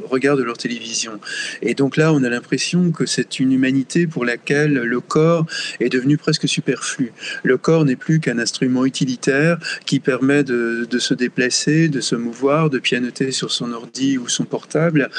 regarder 0.09 0.43
leur 0.43 0.57
télévision. 0.57 1.19
Et 1.61 1.73
donc 1.73 1.97
là, 1.97 2.13
on 2.13 2.23
a 2.23 2.29
l'impression 2.29 2.91
que 2.91 3.05
c'est 3.15 3.39
une 3.39 3.53
humanité 3.53 4.07
pour 4.07 4.25
laquelle 4.25 4.73
le 4.73 4.99
corps 4.99 5.45
est 5.79 5.87
devenu 5.87 6.17
presque 6.17 6.49
superflu. 6.49 7.13
Le 7.43 7.57
corps 7.57 7.85
n'est 7.85 7.95
plus 7.95 8.19
qu'un 8.19 8.39
instrument 8.39 8.85
utilitaire 8.85 9.57
qui 9.85 10.01
permet 10.01 10.43
de, 10.43 10.85
se 10.99 11.13
déplacer, 11.13 11.87
de 11.87 12.01
se 12.01 12.15
mouvoir, 12.15 12.69
de 12.69 12.77
pianoter 12.77 13.31
sur 13.31 13.51
son 13.51 13.71
ordi 13.71 14.17
ou 14.17 14.27
son 14.27 14.43
portable, 14.43 15.09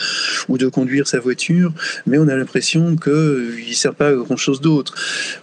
ou 0.49 0.59
de 0.59 0.69
conduire 0.69 1.09
sa 1.09 1.21
voiture, 1.21 1.73
mais 2.07 2.19
on 2.19 2.29
a 2.29 2.37
l'impression 2.37 2.97
qu'il 2.97 3.13
ne 3.69 3.75
sert 3.75 3.95
pas 3.95 4.09
à 4.09 4.13
grand-chose 4.13 4.61
d'autre. 4.61 4.95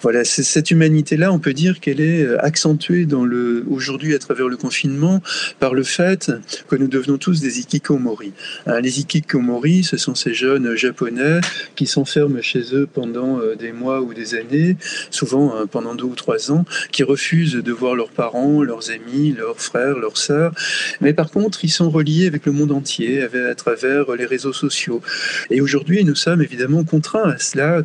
Voilà, 0.02 0.24
cette 0.24 0.70
humanité-là, 0.70 1.32
on 1.32 1.40
peut 1.40 1.54
dire 1.54 1.80
qu'elle 1.80 2.02
est 2.02 2.28
accentuée 2.38 3.06
dans 3.06 3.26
le, 3.26 3.64
aujourd'hui 3.68 4.14
à 4.14 4.20
travers 4.20 4.48
le 4.48 4.58
confinement 4.58 5.24
par 5.60 5.74
le 5.74 5.84
fait 5.84 6.32
que 6.68 6.76
nous 6.76 6.88
devenons 6.88 7.18
tous 7.18 7.42
des 7.42 7.62
ikikomori. 7.62 8.34
Hein, 8.68 8.80
les 8.80 9.00
ikikomori, 9.00 9.84
ce 9.84 9.98
sont 9.98 10.14
ces 10.14 10.36
jeunes 10.36 10.76
japonais 10.76 11.42
qui 11.76 11.88
s'enferment 11.88 12.43
chez 12.44 12.76
eux 12.76 12.88
pendant 12.92 13.40
euh, 13.40 13.56
des 13.56 13.72
mois 13.72 14.02
ou 14.02 14.14
des 14.14 14.36
années, 14.36 14.78
souvent 15.10 15.56
euh, 15.56 15.66
pendant 15.66 15.96
deux 15.96 16.06
ou 16.06 16.16
trois 16.16 16.52
ans, 16.52 16.66
qui 16.92 17.04
refusent 17.04 17.56
de 17.56 17.72
voir 17.72 17.96
leurs 17.96 18.10
parents, 18.10 18.62
leurs 18.62 18.92
amis, 18.92 19.34
leurs 19.38 19.60
frères, 19.60 19.98
leurs 19.98 20.18
sœurs. 20.18 20.54
Mais 21.02 21.14
par 21.14 21.32
contre, 21.32 21.64
ils 21.64 21.70
sont 21.72 21.90
reliés 21.90 22.28
avec 22.28 22.46
le 22.46 22.52
monde 22.52 22.72
entier 22.72 23.24
à 23.24 23.56
travers 23.56 24.16
les 24.16 24.26
réseaux 24.26 24.54
sociaux. 24.54 25.02
Et 25.50 25.62
aujourd'hui, 25.62 26.04
nous 26.04 26.16
sommes 26.16 26.42
évidemment 26.42 26.84
contraints 26.84 27.30
à 27.30 27.38
cela 27.38 27.82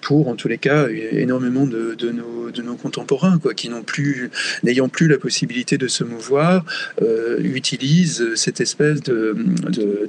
pour, 0.00 0.28
en 0.28 0.36
tous 0.36 0.48
les 0.48 0.58
cas, 0.58 0.88
énormément 0.88 1.66
de, 1.66 1.96
nos, 2.62 2.74
contemporains, 2.76 3.38
quoi, 3.38 3.54
qui 3.54 3.68
n'ont 3.68 3.82
plus, 3.82 4.30
n'ayant 4.62 4.88
plus 4.88 5.08
la 5.08 5.18
possibilité 5.18 5.78
de 5.78 5.88
se 5.88 6.04
mouvoir, 6.04 6.64
euh, 7.02 7.38
utilisent 7.42 8.34
cette 8.34 8.60
espèce 8.60 9.02
de, 9.02 9.36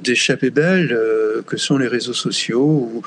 d'échappée 0.02 0.50
belle 0.50 0.96
que 1.46 1.56
sont 1.56 1.78
les 1.78 1.88
réseaux 1.88 2.14
sociaux. 2.14 3.02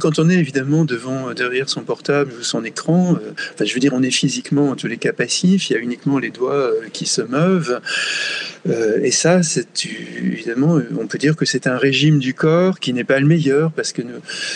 Quand 0.00 0.18
on 0.18 0.28
est 0.28 0.34
évidemment 0.34 0.84
devant, 0.84 1.32
derrière 1.32 1.68
son 1.68 1.82
portable 1.82 2.32
ou 2.38 2.42
son 2.42 2.64
écran, 2.64 3.14
euh, 3.14 3.32
enfin, 3.54 3.64
je 3.64 3.74
veux 3.74 3.80
dire, 3.80 3.92
on 3.94 4.02
est 4.02 4.10
physiquement 4.10 4.70
en 4.70 4.76
tous 4.76 4.86
les 4.86 4.96
cas 4.96 5.12
passif, 5.12 5.70
il 5.70 5.74
y 5.74 5.76
a 5.76 5.78
uniquement 5.78 6.18
les 6.18 6.30
doigts 6.30 6.54
euh, 6.54 6.88
qui 6.92 7.06
se 7.06 7.22
meuvent. 7.22 7.80
Euh, 8.68 9.00
et 9.02 9.10
ça, 9.10 9.40
évidemment, 10.22 10.78
on 10.98 11.06
peut 11.06 11.18
dire 11.18 11.36
que 11.36 11.44
c'est 11.44 11.66
un 11.66 11.76
régime 11.76 12.18
du 12.18 12.34
corps 12.34 12.80
qui 12.80 12.92
n'est 12.92 13.04
pas 13.04 13.20
le 13.20 13.26
meilleur 13.26 13.72
parce 13.72 13.92
que 13.92 14.02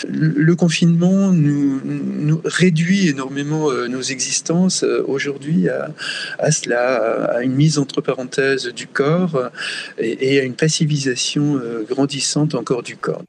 le, 0.07 0.55
confinement 0.55 1.31
nous, 1.31 2.41
réduit 2.45 3.09
énormément 3.09 3.71
nos 3.87 4.01
existences 4.01 4.83
aujourd'hui 4.83 5.67
à, 5.69 6.51
cela, 6.51 7.25
à 7.25 7.43
une 7.43 7.53
mise 7.53 7.77
entre 7.77 8.01
parenthèses 8.01 8.67
du 8.67 8.87
corps 8.87 9.49
et, 9.97 10.35
et 10.35 10.39
à 10.39 10.43
une 10.43 10.55
passivisation 10.55 11.59
grandissante 11.89 12.55
encore 12.55 12.83
du 12.83 12.95
corps. 12.95 13.23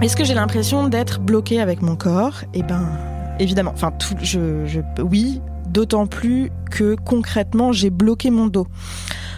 Est-ce 0.00 0.14
que 0.16 0.22
j'ai 0.22 0.34
l'impression 0.34 0.86
d'être 0.88 1.18
bloquée 1.18 1.60
avec 1.60 1.82
mon 1.82 1.96
corps? 1.96 2.42
Eh 2.54 2.62
ben, 2.62 2.88
évidemment. 3.40 3.72
Enfin, 3.74 3.90
tout, 3.90 4.14
je, 4.22 4.64
je, 4.64 4.80
oui, 5.02 5.40
d'autant 5.66 6.06
plus 6.06 6.52
que 6.70 6.94
concrètement, 6.94 7.72
j'ai 7.72 7.90
bloqué 7.90 8.30
mon 8.30 8.46
dos 8.46 8.68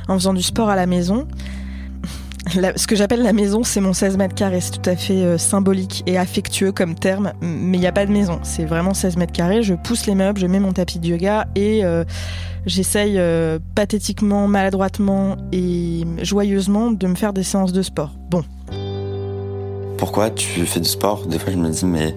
en 0.08 0.14
faisant 0.14 0.34
du 0.34 0.42
sport 0.42 0.68
à 0.68 0.76
la 0.76 0.84
maison. 0.84 1.26
ce 2.76 2.86
que 2.86 2.94
j'appelle 2.94 3.22
la 3.22 3.32
maison, 3.32 3.62
c'est 3.62 3.80
mon 3.80 3.94
16 3.94 4.18
mètres 4.18 4.34
carrés. 4.34 4.60
C'est 4.60 4.72
tout 4.72 4.90
à 4.90 4.96
fait 4.96 5.22
euh, 5.22 5.38
symbolique 5.38 6.02
et 6.06 6.18
affectueux 6.18 6.72
comme 6.72 6.94
terme, 6.94 7.32
mais 7.40 7.78
il 7.78 7.80
n'y 7.80 7.86
a 7.86 7.92
pas 7.92 8.04
de 8.04 8.12
maison. 8.12 8.38
C'est 8.42 8.66
vraiment 8.66 8.92
16 8.92 9.16
mètres 9.16 9.32
carrés. 9.32 9.62
Je 9.62 9.74
pousse 9.74 10.06
les 10.06 10.14
meubles, 10.14 10.40
je 10.40 10.46
mets 10.46 10.60
mon 10.60 10.72
tapis 10.72 10.98
de 10.98 11.06
yoga 11.06 11.46
et 11.54 11.86
euh, 11.86 12.04
j'essaye 12.66 13.18
euh, 13.18 13.58
pathétiquement, 13.74 14.46
maladroitement 14.46 15.38
et 15.52 16.04
joyeusement 16.22 16.90
de 16.90 17.06
me 17.06 17.14
faire 17.14 17.32
des 17.32 17.44
séances 17.44 17.72
de 17.72 17.80
sport. 17.80 18.12
Bon, 18.30 18.44
pourquoi 20.00 20.30
tu 20.30 20.64
fais 20.64 20.80
du 20.80 20.88
sport? 20.88 21.26
Des 21.26 21.38
fois, 21.38 21.52
je 21.52 21.58
me 21.58 21.68
dis, 21.68 21.84
mais, 21.84 22.16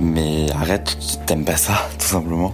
mais 0.00 0.50
arrête, 0.52 0.98
t'aimes 1.26 1.44
pas 1.44 1.56
ça, 1.56 1.88
tout 1.98 2.06
simplement. 2.06 2.52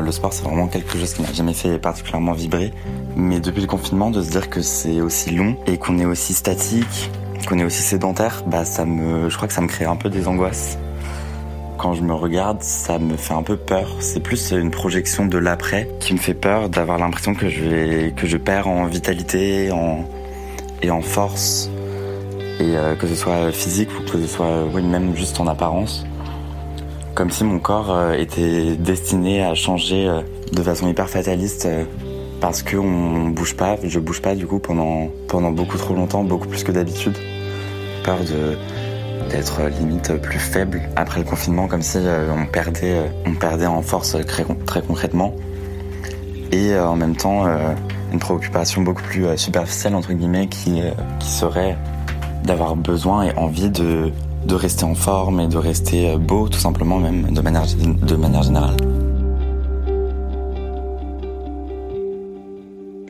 Le 0.00 0.12
sport, 0.12 0.32
c'est 0.32 0.44
vraiment 0.44 0.68
quelque 0.68 0.96
chose 0.96 1.12
qui 1.12 1.22
m'a 1.22 1.32
jamais 1.32 1.54
fait 1.54 1.78
particulièrement 1.78 2.32
vibrer. 2.32 2.72
Mais 3.16 3.40
depuis 3.40 3.62
le 3.62 3.66
confinement, 3.66 4.10
de 4.10 4.22
se 4.22 4.30
dire 4.30 4.48
que 4.48 4.62
c'est 4.62 5.00
aussi 5.00 5.32
long 5.32 5.56
et 5.66 5.76
qu'on 5.76 5.98
est 5.98 6.04
aussi 6.04 6.34
statique, 6.34 7.10
qu'on 7.48 7.58
est 7.58 7.64
aussi 7.64 7.82
sédentaire, 7.82 8.44
bah 8.46 8.64
ça 8.64 8.84
me, 8.84 9.28
je 9.28 9.36
crois 9.36 9.48
que 9.48 9.54
ça 9.54 9.60
me 9.60 9.66
crée 9.66 9.86
un 9.86 9.96
peu 9.96 10.08
des 10.08 10.28
angoisses. 10.28 10.78
Quand 11.78 11.94
je 11.94 12.02
me 12.02 12.14
regarde, 12.14 12.62
ça 12.62 12.98
me 12.98 13.16
fait 13.16 13.34
un 13.34 13.42
peu 13.42 13.56
peur. 13.56 13.96
C'est 13.98 14.20
plus 14.20 14.52
une 14.52 14.70
projection 14.70 15.26
de 15.26 15.38
l'après 15.38 15.88
qui 15.98 16.12
me 16.12 16.18
fait 16.18 16.34
peur 16.34 16.68
d'avoir 16.68 16.98
l'impression 16.98 17.34
que 17.34 17.48
je 17.48 18.36
perds 18.36 18.68
en 18.68 18.86
vitalité, 18.86 19.70
et 20.82 20.90
en 20.90 21.00
force 21.02 21.70
et 22.58 22.76
euh, 22.76 22.94
que 22.94 23.06
ce 23.06 23.14
soit 23.14 23.52
physique 23.52 23.90
ou 23.98 24.02
que 24.02 24.18
ce 24.18 24.26
soit 24.26 24.64
oui, 24.72 24.82
même 24.82 25.14
juste 25.14 25.40
en 25.40 25.46
apparence. 25.46 26.04
Comme 27.14 27.30
si 27.30 27.44
mon 27.44 27.58
corps 27.58 27.94
euh, 27.94 28.12
était 28.12 28.76
destiné 28.76 29.42
à 29.42 29.54
changer 29.54 30.08
euh, 30.08 30.20
de 30.52 30.62
façon 30.62 30.88
hyper 30.88 31.08
fataliste 31.08 31.68
parce 32.40 32.62
qu'on 32.62 33.28
bouge 33.28 33.56
pas, 33.56 33.76
je 33.82 33.98
bouge 33.98 34.20
pas 34.20 34.34
du 34.34 34.46
coup 34.46 34.58
pendant, 34.58 35.08
pendant 35.28 35.50
beaucoup 35.50 35.78
trop 35.78 35.94
longtemps, 35.94 36.24
beaucoup 36.24 36.48
plus 36.48 36.64
que 36.64 36.72
d'habitude. 36.72 37.16
Peur 38.04 38.18
d'être 39.30 39.62
limite 39.80 40.12
plus 40.20 40.38
faible 40.38 40.82
après 40.94 41.20
le 41.20 41.24
confinement, 41.24 41.66
comme 41.66 41.82
si 41.82 41.98
on, 41.98 42.46
perdait, 42.46 43.10
on 43.24 43.34
perdait 43.34 43.66
en 43.66 43.82
force 43.82 44.16
très, 44.26 44.44
très 44.66 44.82
concrètement. 44.82 45.34
Et 46.52 46.78
en 46.78 46.94
même 46.94 47.16
temps, 47.16 47.46
une 48.12 48.20
préoccupation 48.20 48.82
beaucoup 48.82 49.02
plus 49.02 49.26
superficielle, 49.36 49.96
entre 49.96 50.12
guillemets, 50.12 50.46
qui, 50.46 50.82
qui 51.18 51.28
serait 51.28 51.76
d'avoir 52.46 52.76
besoin 52.76 53.24
et 53.24 53.36
envie 53.36 53.68
de, 53.70 54.12
rester 54.48 54.84
en 54.84 54.94
forme 54.94 55.40
et 55.40 55.48
de 55.48 55.58
rester 55.58 56.10
euh, 56.10 56.16
beau, 56.16 56.48
tout 56.48 56.58
simplement, 56.58 56.98
même 56.98 57.32
de 57.32 57.40
manière, 57.42 57.64
générale. 58.42 58.76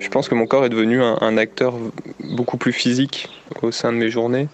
Je 0.00 0.09
pense 0.09 0.28
que 0.28 0.35
mon 0.35 0.47
corps 0.47 0.64
est 0.64 0.71
devenu 0.71 1.02
un, 1.02 1.37
acteur 1.37 1.75
beaucoup 2.37 2.57
plus 2.57 2.73
physique 2.73 3.28
au 3.62 3.71
sein 3.71 3.93
de 3.93 3.99
mes 3.99 4.09
journées. 4.09 4.49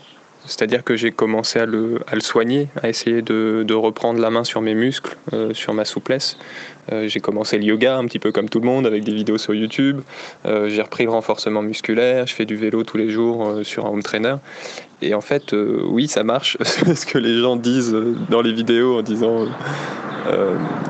C'est-à-dire 0.44 0.82
que 0.82 0.96
j'ai 0.96 1.12
commencé 1.12 1.60
à 1.60 1.66
le, 1.66 2.00
soigner, 2.18 2.68
à 2.82 2.88
essayer 2.88 3.22
de, 3.22 3.62
de, 3.64 3.74
reprendre 3.74 4.20
la 4.20 4.30
main 4.30 4.42
sur 4.42 4.60
mes 4.60 4.74
muscles, 4.74 5.16
euh, 5.32 5.54
sur 5.54 5.72
ma 5.72 5.84
souplesse. 5.84 6.36
Euh, 6.90 7.08
j'ai 7.08 7.20
commencé 7.20 7.58
le 7.58 7.64
yoga 7.64 7.96
un 7.96 8.06
petit 8.06 8.18
peu 8.18 8.32
comme 8.32 8.48
tout 8.48 8.60
le 8.60 8.66
monde 8.66 8.86
avec 8.86 9.04
des 9.04 9.12
vidéos 9.12 9.38
sur 9.38 9.54
YouTube. 9.54 10.00
Euh, 10.46 10.68
j'ai 10.68 10.82
repris 10.82 11.04
le 11.04 11.10
renforcement 11.10 11.62
musculaire. 11.62 12.26
Je 12.26 12.34
fais 12.34 12.44
du 12.44 12.56
vélo 12.56 12.82
tous 12.82 12.96
les 12.96 13.08
jours 13.08 13.46
euh, 13.46 13.64
sur 13.64 13.86
un 13.86 13.90
home 13.90 14.02
trainer. 14.02 14.36
Et 15.02 15.14
en 15.14 15.20
fait, 15.20 15.52
oui, 15.52 16.08
ça 16.08 16.24
marche. 16.24 16.56
ce 16.62 17.06
que 17.06 17.18
les 17.18 17.38
gens 17.38 17.56
disent 17.56 17.96
dans 18.30 18.40
les 18.40 18.52
vidéos 18.52 18.98
en 18.98 19.02
disant 19.02 19.46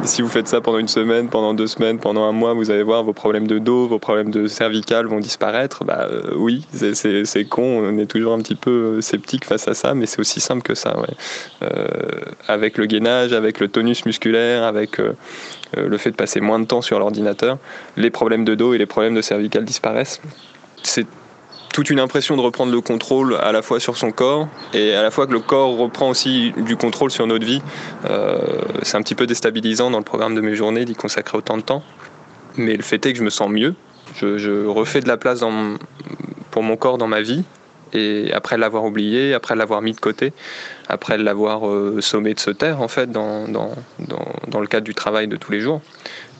si 0.04 0.20
vous 0.20 0.28
faites 0.28 0.48
ça 0.48 0.60
pendant 0.60 0.78
une 0.78 0.88
semaine, 0.88 1.28
pendant 1.28 1.54
deux 1.54 1.66
semaines, 1.66 1.98
pendant 1.98 2.24
un 2.24 2.32
mois, 2.32 2.54
vous 2.54 2.70
allez 2.70 2.82
voir 2.82 3.02
vos 3.04 3.12
problèmes 3.12 3.46
de 3.46 3.58
dos, 3.58 3.86
vos 3.86 3.98
problèmes 3.98 4.30
de 4.30 4.46
cervical 4.46 5.06
vont 5.06 5.20
disparaître. 5.20 5.84
Bah 5.84 6.08
oui, 6.36 6.66
c'est 6.72 7.44
con. 7.44 7.82
On 7.84 7.98
est 7.98 8.06
toujours 8.06 8.32
un 8.34 8.38
petit 8.38 8.54
peu 8.54 9.00
sceptique 9.00 9.44
face 9.44 9.68
à 9.68 9.74
ça, 9.74 9.94
mais 9.94 10.06
c'est 10.06 10.20
aussi 10.20 10.40
simple 10.40 10.62
que 10.62 10.74
ça. 10.74 10.96
Avec 12.48 12.78
le 12.78 12.86
gainage, 12.86 13.32
avec 13.32 13.60
le 13.60 13.68
tonus 13.68 14.04
musculaire, 14.04 14.64
avec 14.64 15.00
euh, 15.00 15.14
le 15.76 15.96
fait 15.96 16.10
de 16.10 16.16
passer 16.16 16.40
moins 16.40 16.58
de 16.58 16.66
temps 16.66 16.82
sur 16.82 16.98
l'ordinateur, 16.98 17.58
les 17.96 18.10
problèmes 18.10 18.44
de 18.44 18.54
dos 18.54 18.74
et 18.74 18.78
les 18.78 18.86
problèmes 18.86 19.14
de 19.14 19.22
cervical 19.22 19.64
disparaissent. 19.64 20.20
C'est 20.82 21.06
toute 21.72 21.90
une 21.90 22.00
impression 22.00 22.36
de 22.36 22.42
reprendre 22.42 22.70
le 22.70 22.80
contrôle 22.80 23.36
à 23.36 23.50
la 23.50 23.62
fois 23.62 23.80
sur 23.80 23.96
son 23.96 24.12
corps 24.12 24.48
et 24.74 24.94
à 24.94 25.02
la 25.02 25.10
fois 25.10 25.26
que 25.26 25.32
le 25.32 25.40
corps 25.40 25.76
reprend 25.76 26.10
aussi 26.10 26.52
du 26.58 26.76
contrôle 26.76 27.10
sur 27.10 27.26
notre 27.26 27.46
vie. 27.46 27.62
Euh, 28.08 28.60
c'est 28.82 28.96
un 28.96 29.02
petit 29.02 29.14
peu 29.14 29.26
déstabilisant 29.26 29.90
dans 29.90 29.98
le 29.98 30.04
programme 30.04 30.34
de 30.34 30.40
mes 30.40 30.54
journées 30.54 30.84
d'y 30.84 30.94
consacrer 30.94 31.38
autant 31.38 31.56
de 31.56 31.62
temps. 31.62 31.82
Mais 32.56 32.76
le 32.76 32.82
fait 32.82 33.04
est 33.06 33.12
que 33.12 33.18
je 33.18 33.24
me 33.24 33.30
sens 33.30 33.48
mieux. 33.48 33.74
Je, 34.16 34.66
refais 34.66 35.00
de 35.00 35.08
la 35.08 35.16
place 35.16 35.42
pour 36.50 36.62
mon 36.62 36.76
corps 36.76 36.98
dans 36.98 37.06
ma 37.06 37.22
vie 37.22 37.44
et 37.94 38.30
après 38.32 38.58
l'avoir 38.58 38.84
oublié, 38.84 39.34
après 39.34 39.56
l'avoir 39.56 39.80
mis 39.82 39.92
de 39.92 40.00
côté, 40.00 40.32
après 40.88 41.16
l'avoir 41.18 41.66
euh, 41.68 42.00
sommé 42.00 42.34
de 42.34 42.40
se 42.40 42.50
taire 42.50 42.80
en 42.80 42.88
fait 42.88 43.10
dans, 43.10 43.48
dans, 43.48 43.72
dans, 44.48 44.60
le 44.60 44.66
cadre 44.66 44.84
du 44.84 44.94
travail 44.94 45.28
de 45.28 45.36
tous 45.36 45.52
les 45.52 45.60
jours. 45.60 45.80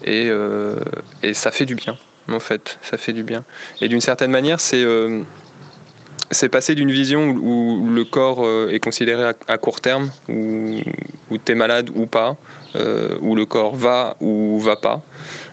Et, 0.05 0.29
euh, 0.29 0.77
et, 1.23 1.35
ça 1.35 1.51
fait 1.51 1.67
du 1.67 1.75
bien 1.75 1.97
en 2.29 2.41
fait, 2.41 2.79
ça 2.83 2.99
fait 2.99 3.13
du 3.13 3.23
bien. 3.23 3.45
Et 3.81 3.89
d'une 3.89 4.01
certaine 4.01 4.31
manière, 4.31 4.61
c'est 4.61 4.83
euh, 4.85 5.23
passer 6.51 6.75
d'une 6.75 6.91
vision 6.91 7.29
où, 7.31 7.89
le 7.91 8.05
corps 8.05 8.45
euh, 8.45 8.71
est 8.71 8.81
considéré 8.81 9.33
à, 9.49 9.59
court 9.59 9.81
terme, 9.81 10.11
où, 10.29 10.81
où 11.31 11.39
tu 11.39 11.53
es 11.53 11.55
malade 11.55 11.91
ou 11.95 12.07
pas, 12.07 12.37
euh, 12.77 13.17
où 13.21 13.35
le 13.35 13.47
corps 13.47 13.75
va 13.75 14.17
ou 14.21 14.59
va 14.61 14.77
pas, 14.77 15.03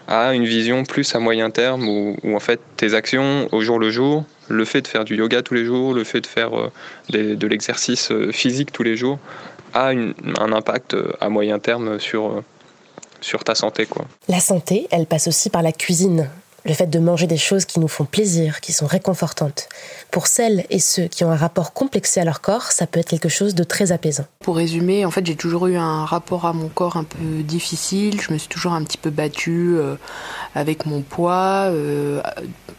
à 0.08 0.34
une 0.34 0.44
vision 0.44 0.84
plus 0.84 1.14
à 1.14 1.18
moyen 1.18 1.50
terme 1.50 1.88
où, 1.88 2.16
en 2.34 2.40
fait 2.40 2.60
tes 2.76 2.94
actions 2.94 3.48
au 3.52 3.60
jour 3.60 3.78
le 3.78 3.90
jour, 3.90 4.24
le 4.48 4.64
fait 4.64 4.82
de 4.82 4.88
faire 4.88 5.04
du 5.04 5.16
yoga 5.16 5.42
tous 5.42 5.54
les 5.54 5.64
jours, 5.64 5.94
le 5.94 6.02
fait 6.02 6.20
de 6.20 6.26
faire 6.26 6.50
de 7.10 7.46
l'exercice 7.46 8.12
physique 8.32 8.72
tous 8.72 8.82
les 8.82 8.96
jours, 8.96 9.18
a 9.74 9.90
un 9.90 10.52
impact 10.52 10.96
à 11.20 11.28
moyen 11.28 11.60
terme 11.60 12.00
sur, 12.00 12.42
sur 13.20 13.44
ta 13.44 13.54
santé. 13.54 13.86
Quoi. 13.86 14.06
La 14.28 14.40
santé, 14.40 14.88
elle 14.90 15.06
passe 15.06 15.28
aussi 15.28 15.50
par 15.50 15.62
la 15.62 15.72
cuisine 15.72 16.28
le 16.64 16.74
fait 16.74 16.86
de 16.86 16.98
manger 16.98 17.26
des 17.26 17.36
choses 17.36 17.64
qui 17.64 17.80
nous 17.80 17.88
font 17.88 18.04
plaisir, 18.04 18.60
qui 18.60 18.72
sont 18.72 18.86
réconfortantes. 18.86 19.68
Pour 20.10 20.26
celles 20.26 20.64
et 20.70 20.78
ceux 20.78 21.04
qui 21.04 21.24
ont 21.24 21.30
un 21.30 21.36
rapport 21.36 21.72
complexé 21.72 22.20
à 22.20 22.24
leur 22.24 22.40
corps, 22.40 22.72
ça 22.72 22.86
peut 22.86 23.00
être 23.00 23.08
quelque 23.08 23.28
chose 23.28 23.54
de 23.54 23.64
très 23.64 23.92
apaisant. 23.92 24.24
Pour 24.40 24.56
résumer, 24.56 25.04
en 25.04 25.10
fait, 25.10 25.24
j'ai 25.26 25.36
toujours 25.36 25.66
eu 25.66 25.76
un 25.76 26.04
rapport 26.04 26.46
à 26.46 26.52
mon 26.52 26.68
corps 26.68 26.96
un 26.96 27.04
peu 27.04 27.42
difficile. 27.42 28.20
Je 28.20 28.32
me 28.32 28.38
suis 28.38 28.48
toujours 28.48 28.72
un 28.72 28.84
petit 28.84 28.98
peu 28.98 29.10
battue 29.10 29.74
euh, 29.76 29.96
avec 30.54 30.86
mon 30.86 31.00
poids. 31.00 31.68
Euh, 31.68 32.22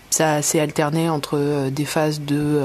ça 0.09 0.41
s'est 0.41 0.59
alterné 0.59 1.09
entre 1.09 1.37
euh, 1.37 1.69
des 1.69 1.85
phases 1.85 2.21
de 2.21 2.61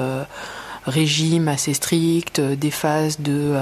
régime 0.85 1.49
assez 1.49 1.75
strict, 1.75 2.40
des 2.40 2.70
phases 2.70 3.20
de 3.20 3.52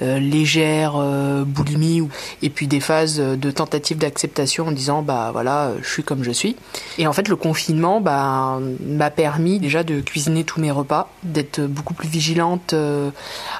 légère 0.00 0.94
euh, 0.96 1.44
boulimie 1.44 2.02
et 2.42 2.50
puis 2.50 2.66
des 2.66 2.80
phases 2.80 3.18
de 3.18 3.50
tentative 3.50 3.98
d'acceptation 3.98 4.68
en 4.68 4.72
disant 4.72 5.02
bah 5.02 5.30
voilà 5.32 5.72
je 5.82 5.88
suis 5.88 6.02
comme 6.02 6.22
je 6.22 6.30
suis. 6.30 6.56
Et 6.98 7.06
en 7.06 7.12
fait 7.12 7.28
le 7.28 7.36
confinement 7.36 8.00
bah, 8.00 8.58
m'a 8.86 9.10
permis 9.10 9.58
déjà 9.58 9.82
de 9.82 10.00
cuisiner 10.00 10.44
tous 10.44 10.60
mes 10.60 10.70
repas 10.70 11.10
d'être 11.22 11.60
beaucoup 11.60 11.94
plus 11.94 12.08
vigilante 12.08 12.72
euh, 12.72 13.10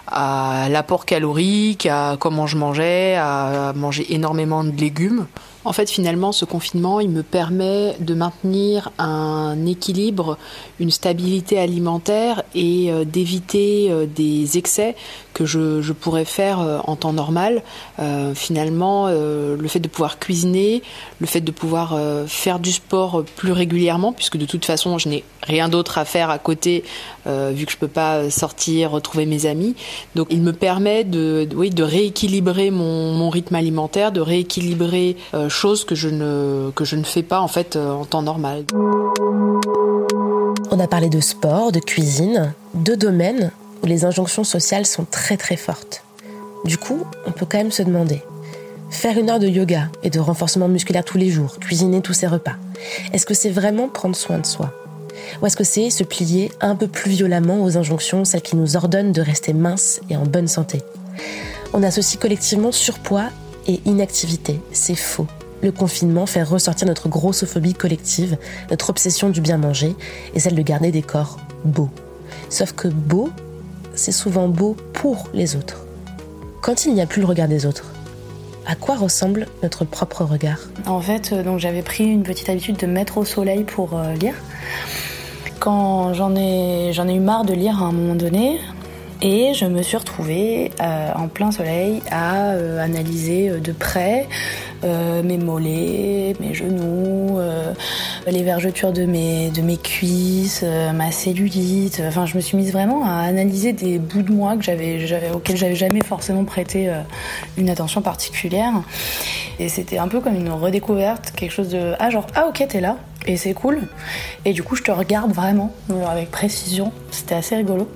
à 0.07 0.69
l'apport 0.71 1.07
calorique 1.07 1.87
à 1.87 2.17
comment 2.19 2.47
je 2.47 2.57
mangeais 2.57 3.17
à 3.17 3.73
manger 3.75 4.13
énormément 4.13 4.65
de 4.65 4.77
légumes. 4.77 5.27
En 5.67 5.73
fait, 5.73 5.91
finalement, 5.91 6.31
ce 6.31 6.45
confinement, 6.45 7.01
il 7.01 7.11
me 7.11 7.25
permet 7.25 7.97
de 7.99 8.15
maintenir 8.15 8.93
un 8.99 9.67
équilibre, 9.67 10.39
une 10.79 10.93
stabilité 10.93 11.59
alimentaire 11.59 12.45
et 12.55 12.93
euh, 12.93 13.05
d'éviter 13.05 13.89
euh, 13.91 14.07
des 14.07 14.59
excès 14.59 14.95
que 15.37 15.45
je, 15.45 15.93
pourrais 15.93 16.25
faire 16.25 16.61
euh, 16.61 16.79
en 16.85 16.97
temps 16.97 17.13
normal. 17.13 17.63
finalement, 18.35 19.09
le 19.09 19.69
fait 19.69 19.81
de 19.81 19.89
pouvoir 19.89 20.19
cuisiner, 20.19 20.83
le 21.21 21.27
fait 21.27 21.41
de 21.41 21.51
pouvoir 21.51 21.99
faire 22.27 22.59
du 22.59 22.73
sport 22.73 23.25
plus 23.37 23.53
régulièrement, 23.53 24.13
puisque 24.13 24.37
de 24.37 24.47
toute 24.47 24.65
façon, 24.65 24.99
je 24.99 25.09
n'ai 25.09 25.25
rien 25.43 25.69
d'autre 25.69 25.99
à 25.99 26.05
faire 26.05 26.31
à 26.31 26.39
côté, 26.39 26.85
vu 27.27 27.67
que 27.67 27.73
je 27.73 27.77
peux 27.77 27.89
pas 27.89 28.31
sortir, 28.31 28.91
retrouver 28.91 29.27
mes 29.27 29.47
amis. 29.47 29.75
Donc, 30.15 30.29
il 30.31 30.43
me 30.43 30.53
permet 30.53 31.05
de, 31.05 31.49
oui, 31.55 31.71
de 31.71 31.83
rééquilibrer 31.83 32.71
mon, 32.71 33.13
mon 33.13 33.31
rythme 33.31 33.55
alimentaire, 33.55 34.13
de 34.13 34.21
rééquilibrer 34.21 35.17
chose 35.49 35.85
que 35.85 35.95
je 35.95 36.09
ne, 36.09 36.71
que 36.75 36.85
je 36.85 36.97
ne 36.97 37.05
fais 37.05 37.23
pas 37.23 37.41
en 37.41 37.49
fait 37.49 37.77
euh, 37.77 37.91
en 37.91 38.05
temps 38.05 38.23
normal. 38.23 38.65
On 40.71 40.81
a 40.81 40.87
parlé 40.87 41.09
de 41.09 41.21
sport, 41.21 41.73
de 41.73 41.81
cuisine, 41.81 42.55
deux 42.75 42.97
domaines 42.97 43.51
les 43.89 44.05
injonctions 44.05 44.45
sociales 44.45 44.87
sont 44.87 45.05
très 45.05 45.37
très 45.37 45.57
fortes. 45.57 46.03
Du 46.65 46.79
coup, 46.79 47.05
on 47.27 47.33
peut 47.33 47.47
quand 47.49 47.59
même 47.59 47.71
se 47.71 47.83
demander, 47.83 48.23
faire 48.91 49.19
une 49.19 49.31
heure 49.31 49.39
de 49.39 49.47
yoga 49.47 49.89
et 50.03 50.11
de 50.11 50.21
renforcement 50.21 50.69
musculaire 50.69 51.05
tous 51.05 51.19
les 51.19 51.31
jours, 51.31 51.59
cuisiner 51.59 52.01
tous 52.01 52.13
ses 52.13 52.27
repas, 52.27 52.57
est-ce 53.13 53.27
que 53.27 53.35
c'est 53.35 53.51
vraiment 53.51 53.89
prendre 53.89 54.17
soin 54.17 54.39
de 54.39 54.47
soi? 54.47 54.73
Ou 55.41 55.47
est-ce 55.47 55.57
que 55.57 55.65
c'est 55.65 55.91
se 55.91 56.05
plier 56.05 56.53
un 56.61 56.77
peu 56.77 56.89
plus 56.89 57.11
violemment 57.11 57.63
aux 57.63 57.77
injonctions, 57.77 58.25
celles 58.25 58.43
qui 58.43 58.57
nous 58.57 58.77
ordonnent 58.77 59.13
de 59.13 59.23
rester 59.23 59.53
minces 59.53 60.01
et 60.11 60.17
en 60.17 60.25
bonne 60.25 60.49
santé? 60.49 60.83
On 61.73 61.83
associe 61.83 62.21
collectivement 62.21 62.73
surpoids 62.73 63.31
et 63.67 63.81
inactivité. 63.85 64.61
C'est 64.73 64.95
faux 64.95 65.27
le 65.63 65.73
confinement 65.73 66.27
fait 66.27 66.43
ressortir 66.43 66.87
notre 66.87 67.09
grossophobie 67.09 67.75
collective, 67.75 68.37
notre 68.71 68.91
obsession 68.91 69.31
du 69.31 69.41
bien 69.41 69.59
manger 69.59 69.95
et 70.35 70.41
celle 70.41 70.55
de 70.55 70.63
garder 70.63 70.91
des 70.91 71.03
corps 71.03 71.39
beaux. 71.65 71.91
Sauf 72.51 72.73
que 72.73 72.89
beau, 72.89 73.31
c'est 73.97 74.13
souvent 74.13 74.47
beau 74.47 74.77
pour 74.93 75.29
les 75.35 75.57
autres. 75.57 75.85
Quand 76.63 76.87
il 76.87 76.95
n'y 76.95 77.01
a 77.01 77.07
plus 77.07 77.21
le 77.21 77.27
regard 77.27 77.49
des 77.49 77.67
autres, 77.67 77.93
à 78.67 78.75
quoi 78.75 78.97
ressemble 78.97 79.47
notre 79.63 79.85
propre 79.85 80.25
regard? 80.25 80.59
En 80.87 81.01
fait, 81.01 81.33
euh, 81.33 81.43
donc 81.43 81.59
j'avais 81.59 81.83
pris 81.83 82.05
une 82.05 82.25
petite 82.25 82.49
habitude 82.49 82.77
de 82.77 82.87
mettre 82.87 83.19
au 83.19 83.25
soleil 83.25 83.65
pour 83.65 83.97
euh, 83.97 84.15
lire. 84.15 84.35
Quand 85.61 86.13
j'en 86.15 86.35
ai, 86.35 86.91
j'en 86.93 87.09
ai 87.09 87.15
eu 87.15 87.21
marre 87.21 87.45
de 87.45 87.55
lire 87.55 87.83
à 87.83 87.87
un 87.87 87.93
moment 87.93 88.17
donné, 88.17 88.61
et 89.23 89.55
je 89.55 89.65
me 89.65 89.83
suis 89.83 89.97
retrouvée 89.97 90.73
euh, 90.81 91.13
en 91.15 91.29
plein 91.29 91.51
soleil 91.51 92.03
à 92.11 92.51
analyser 92.81 93.61
de 93.61 93.73
près 93.73 94.29
mes 94.83 95.39
mollets, 95.39 96.37
mes 96.39 96.53
genoux, 96.55 97.41
les 98.27 98.43
vergetures 98.43 98.93
de 98.93 99.05
mes, 99.05 99.79
cuisses, 99.83 100.63
euh, 100.65 100.93
ma 100.93 101.11
cellulite. 101.11 102.03
Enfin, 102.07 102.27
je 102.27 102.37
me 102.37 102.41
suis 102.41 102.57
mise 102.57 102.73
vraiment 102.73 103.05
à 103.05 103.21
analyser 103.21 103.73
des 103.73 103.99
bouts 103.99 104.23
de 104.23 104.33
moi 104.33 104.57
que 104.57 104.63
j'avais, 104.63 104.99
auxquels 105.33 105.57
j'avais 105.57 105.77
jamais 105.77 106.03
forcément 106.05 106.45
prêté 106.45 106.91
une 107.57 107.71
attention 107.71 108.03
particulière. 108.03 108.73
Et 109.59 109.69
c'était 109.69 109.99
un 109.99 110.09
peu 110.09 110.21
comme 110.21 110.35
une 110.35 110.51
redécouverte, 110.51 111.33
quelque 111.37 111.53
chose 111.53 111.69
de 111.69 111.95
ah 111.99 112.11
genre 112.11 112.27
ah 112.35 112.47
ok 112.49 112.67
t'es 112.69 112.81
là 112.81 112.99
et 113.27 113.37
c'est 113.37 113.55
cool. 113.55 113.83
Et 114.45 114.53
du 114.53 114.63
coup, 114.63 114.77
je 114.77 114.83
te 114.83 114.91
regarde 114.91 115.33
vraiment 115.33 115.73
avec 116.09 116.31
précision. 116.31 116.93
C'était 117.11 117.35
assez 117.35 117.57
rigolo. 117.57 117.89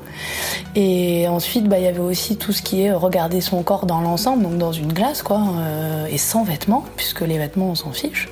Et 0.75 1.29
ensuite, 1.29 1.69
bah, 1.69 1.79
il 1.79 1.85
y 1.85 1.89
avait 1.89 2.01
aussi 2.01 2.37
tout 2.37 2.53
ce 2.53 2.63
qui 2.63 2.83
est 2.83 2.93
regarder 2.93 3.41
son 3.41 3.63
corps 3.63 3.87
dans 3.87 4.01
l'ensemble, 4.01 4.43
donc 4.43 4.59
dans 4.59 4.73
une 4.73 4.93
glace, 4.93 5.23
quoi, 5.23 5.43
euh, 5.59 6.07
et 6.07 6.19
sans 6.19 6.45
vêtements, 6.45 6.85
puisque 6.97 7.21
les 7.23 7.39
vêtements, 7.39 7.71
on 7.71 7.75
s'en 7.75 7.93
fiche. 7.93 8.29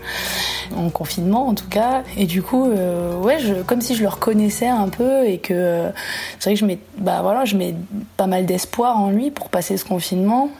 En 0.76 0.90
confinement, 0.90 1.48
en 1.48 1.54
tout 1.54 1.68
cas. 1.68 2.02
Et 2.16 2.26
du 2.26 2.42
coup, 2.42 2.70
euh, 2.70 3.62
comme 3.66 3.80
si 3.80 3.94
je 3.94 4.02
le 4.02 4.08
reconnaissais 4.08 4.68
un 4.68 4.88
peu 4.88 5.26
et 5.26 5.38
que 5.38 5.90
c'est 6.38 6.50
vrai 6.50 6.58
que 6.58 6.78
bah 6.98 7.44
je 7.44 7.56
mets 7.56 7.74
pas 8.16 8.26
mal 8.26 8.46
d'espoir 8.46 8.98
en 8.98 9.10
lui 9.10 9.30
pour 9.30 9.48
passer 9.48 9.76
ce 9.76 9.84
confinement 9.84 10.50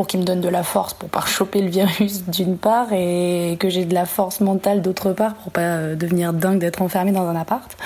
pour 0.00 0.06
qu'il 0.06 0.20
me 0.20 0.24
donne 0.24 0.40
de 0.40 0.48
la 0.48 0.62
force 0.62 0.94
pour 0.94 1.10
pas 1.10 1.26
choper 1.26 1.60
le 1.60 1.68
virus 1.68 2.24
d'une 2.28 2.56
part 2.56 2.90
et 2.90 3.58
que 3.60 3.68
j'ai 3.68 3.84
de 3.84 3.92
la 3.92 4.06
force 4.06 4.40
mentale 4.40 4.80
d'autre 4.80 5.12
part 5.12 5.34
pour 5.34 5.52
pas 5.52 5.60
euh, 5.60 5.94
devenir 5.94 6.32
dingue 6.32 6.58
d'être 6.58 6.80
enfermée 6.80 7.12
dans 7.12 7.28
un 7.28 7.36
appart. 7.36 7.76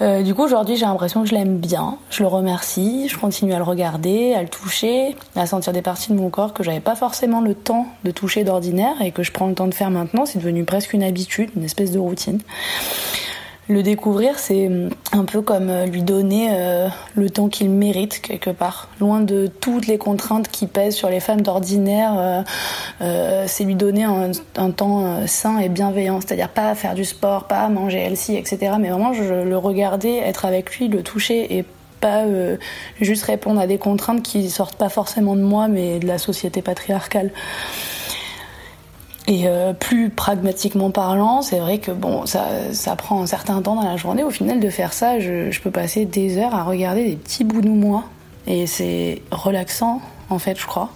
Euh, 0.00 0.22
du 0.22 0.32
coup, 0.32 0.44
aujourd'hui, 0.44 0.76
j'ai 0.76 0.84
l'impression 0.84 1.24
que 1.24 1.28
je 1.28 1.34
l'aime 1.34 1.56
bien. 1.58 1.98
Je 2.08 2.22
le 2.22 2.28
remercie. 2.28 3.08
Je 3.08 3.18
continue 3.18 3.52
à 3.52 3.56
le 3.56 3.64
regarder, 3.64 4.34
à 4.34 4.42
le 4.42 4.48
toucher, 4.48 5.16
à 5.34 5.44
sentir 5.46 5.72
des 5.72 5.82
parties 5.82 6.12
de 6.12 6.16
mon 6.16 6.30
corps 6.30 6.52
que 6.52 6.62
j'avais 6.62 6.78
pas 6.78 6.94
forcément 6.94 7.40
le 7.40 7.56
temps 7.56 7.88
de 8.04 8.12
toucher 8.12 8.44
d'ordinaire 8.44 9.02
et 9.02 9.10
que 9.10 9.24
je 9.24 9.32
prends 9.32 9.48
le 9.48 9.54
temps 9.54 9.66
de 9.66 9.74
faire 9.74 9.90
maintenant. 9.90 10.24
C'est 10.24 10.38
devenu 10.38 10.62
presque 10.62 10.92
une 10.92 11.02
habitude, 11.02 11.50
une 11.56 11.64
espèce 11.64 11.90
de 11.90 11.98
routine. 11.98 12.38
Le 13.68 13.84
découvrir, 13.84 14.40
c'est 14.40 14.68
un 15.12 15.24
peu 15.24 15.40
comme 15.40 15.70
euh, 15.70 15.86
lui 15.86 16.02
donner 16.02 16.48
euh, 16.50 16.88
le 17.14 17.30
temps 17.30 17.48
qu'il 17.48 17.70
mérite 17.70 18.20
quelque 18.20 18.50
part. 18.50 18.88
Loin 18.98 19.20
de 19.20 19.46
toutes 19.46 19.86
les 19.86 19.98
contraintes 19.98 20.48
qui 20.48 20.66
pèsent 20.66 20.96
sur 20.96 21.08
les 21.08 21.20
femmes 21.20 21.42
d'ordinaire, 21.42 22.44
euh, 23.00 23.44
c'est 23.46 23.62
lui 23.62 23.76
donner 23.76 24.02
un, 24.04 24.70
temps 24.72 25.26
sain 25.28 25.58
et 25.58 25.68
bienveillant. 25.68 26.20
C'est-à-dire 26.20 26.48
pas 26.48 26.74
faire 26.74 26.94
du 26.94 27.04
sport, 27.04 27.44
pas 27.44 27.68
manger 27.68 27.98
healthy, 27.98 28.36
etc. 28.36 28.72
Mais 28.80 28.90
vraiment, 28.90 29.12
je 29.12 29.22
le 29.22 29.56
regarder, 29.56 30.10
être 30.10 30.44
avec 30.44 30.76
lui, 30.76 30.88
le 30.88 31.02
toucher 31.02 31.56
et 31.56 31.64
pas 32.00 32.24
juste 33.00 33.22
répondre 33.24 33.60
à 33.60 33.68
des 33.68 33.78
contraintes 33.78 34.22
qui 34.22 34.50
sortent 34.50 34.76
pas 34.76 34.88
forcément 34.88 35.36
de 35.36 35.42
moi, 35.42 35.68
mais 35.68 36.00
de 36.00 36.06
la 36.08 36.18
société 36.18 36.62
patriarcale. 36.62 37.30
Et 39.28 39.46
euh, 39.46 39.72
plus 39.72 40.10
pragmatiquement 40.10 40.90
parlant, 40.90 41.42
c'est 41.42 41.58
vrai 41.58 41.78
que 41.78 41.92
bon, 41.92 42.26
ça, 42.26 42.44
ça 42.72 42.96
prend 42.96 43.22
un 43.22 43.26
certain 43.26 43.62
temps 43.62 43.76
dans 43.76 43.88
la 43.88 43.96
journée. 43.96 44.24
Au 44.24 44.30
final, 44.30 44.58
de 44.58 44.68
faire 44.68 44.92
ça, 44.92 45.20
je, 45.20 45.50
je 45.50 45.60
peux 45.60 45.70
passer 45.70 46.04
des 46.04 46.38
heures 46.38 46.54
à 46.54 46.64
regarder 46.64 47.04
des 47.04 47.16
petits 47.16 47.44
bouts 47.44 47.60
de 47.60 47.68
moi. 47.68 48.04
Et 48.46 48.66
c'est 48.66 49.22
relaxant, 49.30 50.00
en 50.28 50.38
fait, 50.38 50.58
je 50.58 50.66
crois. 50.66 50.90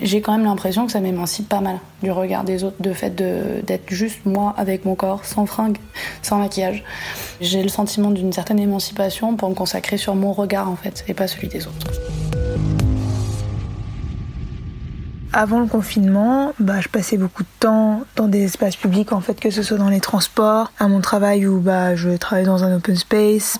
J'ai 0.00 0.20
quand 0.20 0.32
même 0.32 0.44
l'impression 0.44 0.86
que 0.86 0.92
ça 0.92 1.00
m'émancipe 1.00 1.48
pas 1.48 1.60
mal 1.60 1.80
du 2.02 2.10
regard 2.12 2.44
des 2.44 2.62
autres, 2.62 2.76
de 2.80 2.92
fait 2.92 3.14
d'être 3.14 3.90
juste 3.90 4.24
moi 4.24 4.54
avec 4.56 4.84
mon 4.84 4.94
corps, 4.94 5.24
sans 5.24 5.44
fringues, 5.44 5.78
sans 6.22 6.38
maquillage. 6.38 6.84
J'ai 7.40 7.62
le 7.62 7.68
sentiment 7.68 8.10
d'une 8.10 8.32
certaine 8.32 8.60
émancipation 8.60 9.34
pour 9.34 9.50
me 9.50 9.54
consacrer 9.54 9.98
sur 9.98 10.14
mon 10.14 10.32
regard, 10.32 10.70
en 10.70 10.76
fait, 10.76 11.04
et 11.08 11.14
pas 11.14 11.26
celui 11.26 11.48
des 11.48 11.66
autres. 11.66 12.07
Avant 15.32 15.60
le 15.60 15.66
confinement, 15.66 16.54
bah, 16.58 16.80
je 16.80 16.88
passais 16.88 17.18
beaucoup 17.18 17.42
de 17.42 17.48
temps 17.60 18.04
dans 18.16 18.28
des 18.28 18.44
espaces 18.44 18.76
publics, 18.76 19.12
en 19.12 19.20
fait, 19.20 19.38
que 19.38 19.50
ce 19.50 19.62
soit 19.62 19.76
dans 19.76 19.90
les 19.90 20.00
transports, 20.00 20.72
à 20.78 20.88
mon 20.88 21.00
travail 21.00 21.46
où 21.46 21.60
bah, 21.60 21.96
je 21.96 22.16
travaille 22.16 22.46
dans 22.46 22.64
un 22.64 22.76
open 22.76 22.96
space, 22.96 23.58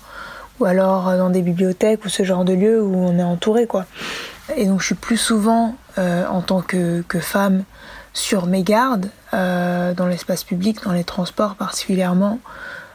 ou 0.60 0.64
alors 0.64 1.16
dans 1.16 1.30
des 1.30 1.42
bibliothèques 1.42 2.04
ou 2.04 2.08
ce 2.08 2.22
genre 2.22 2.44
de 2.44 2.54
lieux 2.54 2.82
où 2.82 2.96
on 2.96 3.18
est 3.18 3.22
entouré, 3.22 3.66
quoi. 3.66 3.84
Et 4.56 4.66
donc 4.66 4.80
je 4.80 4.86
suis 4.86 4.94
plus 4.94 5.18
souvent, 5.18 5.76
euh, 5.98 6.26
en 6.26 6.40
tant 6.40 6.62
que, 6.62 7.02
que, 7.02 7.20
femme, 7.20 7.64
sur 8.14 8.46
mes 8.46 8.62
gardes, 8.62 9.10
euh, 9.34 9.92
dans 9.92 10.06
l'espace 10.06 10.44
public, 10.44 10.82
dans 10.84 10.92
les 10.92 11.04
transports 11.04 11.54
particulièrement, 11.54 12.40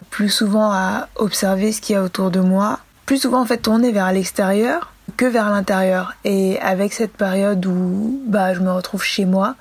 plus 0.10 0.30
souvent 0.30 0.72
à 0.72 1.08
observer 1.16 1.72
ce 1.72 1.80
qu'il 1.80 1.94
y 1.94 1.98
a 1.98 2.04
autour 2.04 2.32
de 2.32 2.40
moi, 2.40 2.80
plus 3.06 3.20
souvent 3.20 3.42
en 3.42 3.46
fait 3.46 3.58
tourner 3.58 3.92
vers 3.92 4.12
l'extérieur 4.12 4.93
que 5.16 5.26
vers 5.26 5.50
l'intérieur. 5.50 6.16
Et 6.24 6.60
avec 6.60 6.94
cette 6.94 7.14
période 7.14 7.66
où 7.66 8.22
bah, 8.26 8.54
je 8.54 8.60
me 8.60 8.72
retrouve 8.72 9.04
chez 9.04 9.26
moi, 9.26 9.56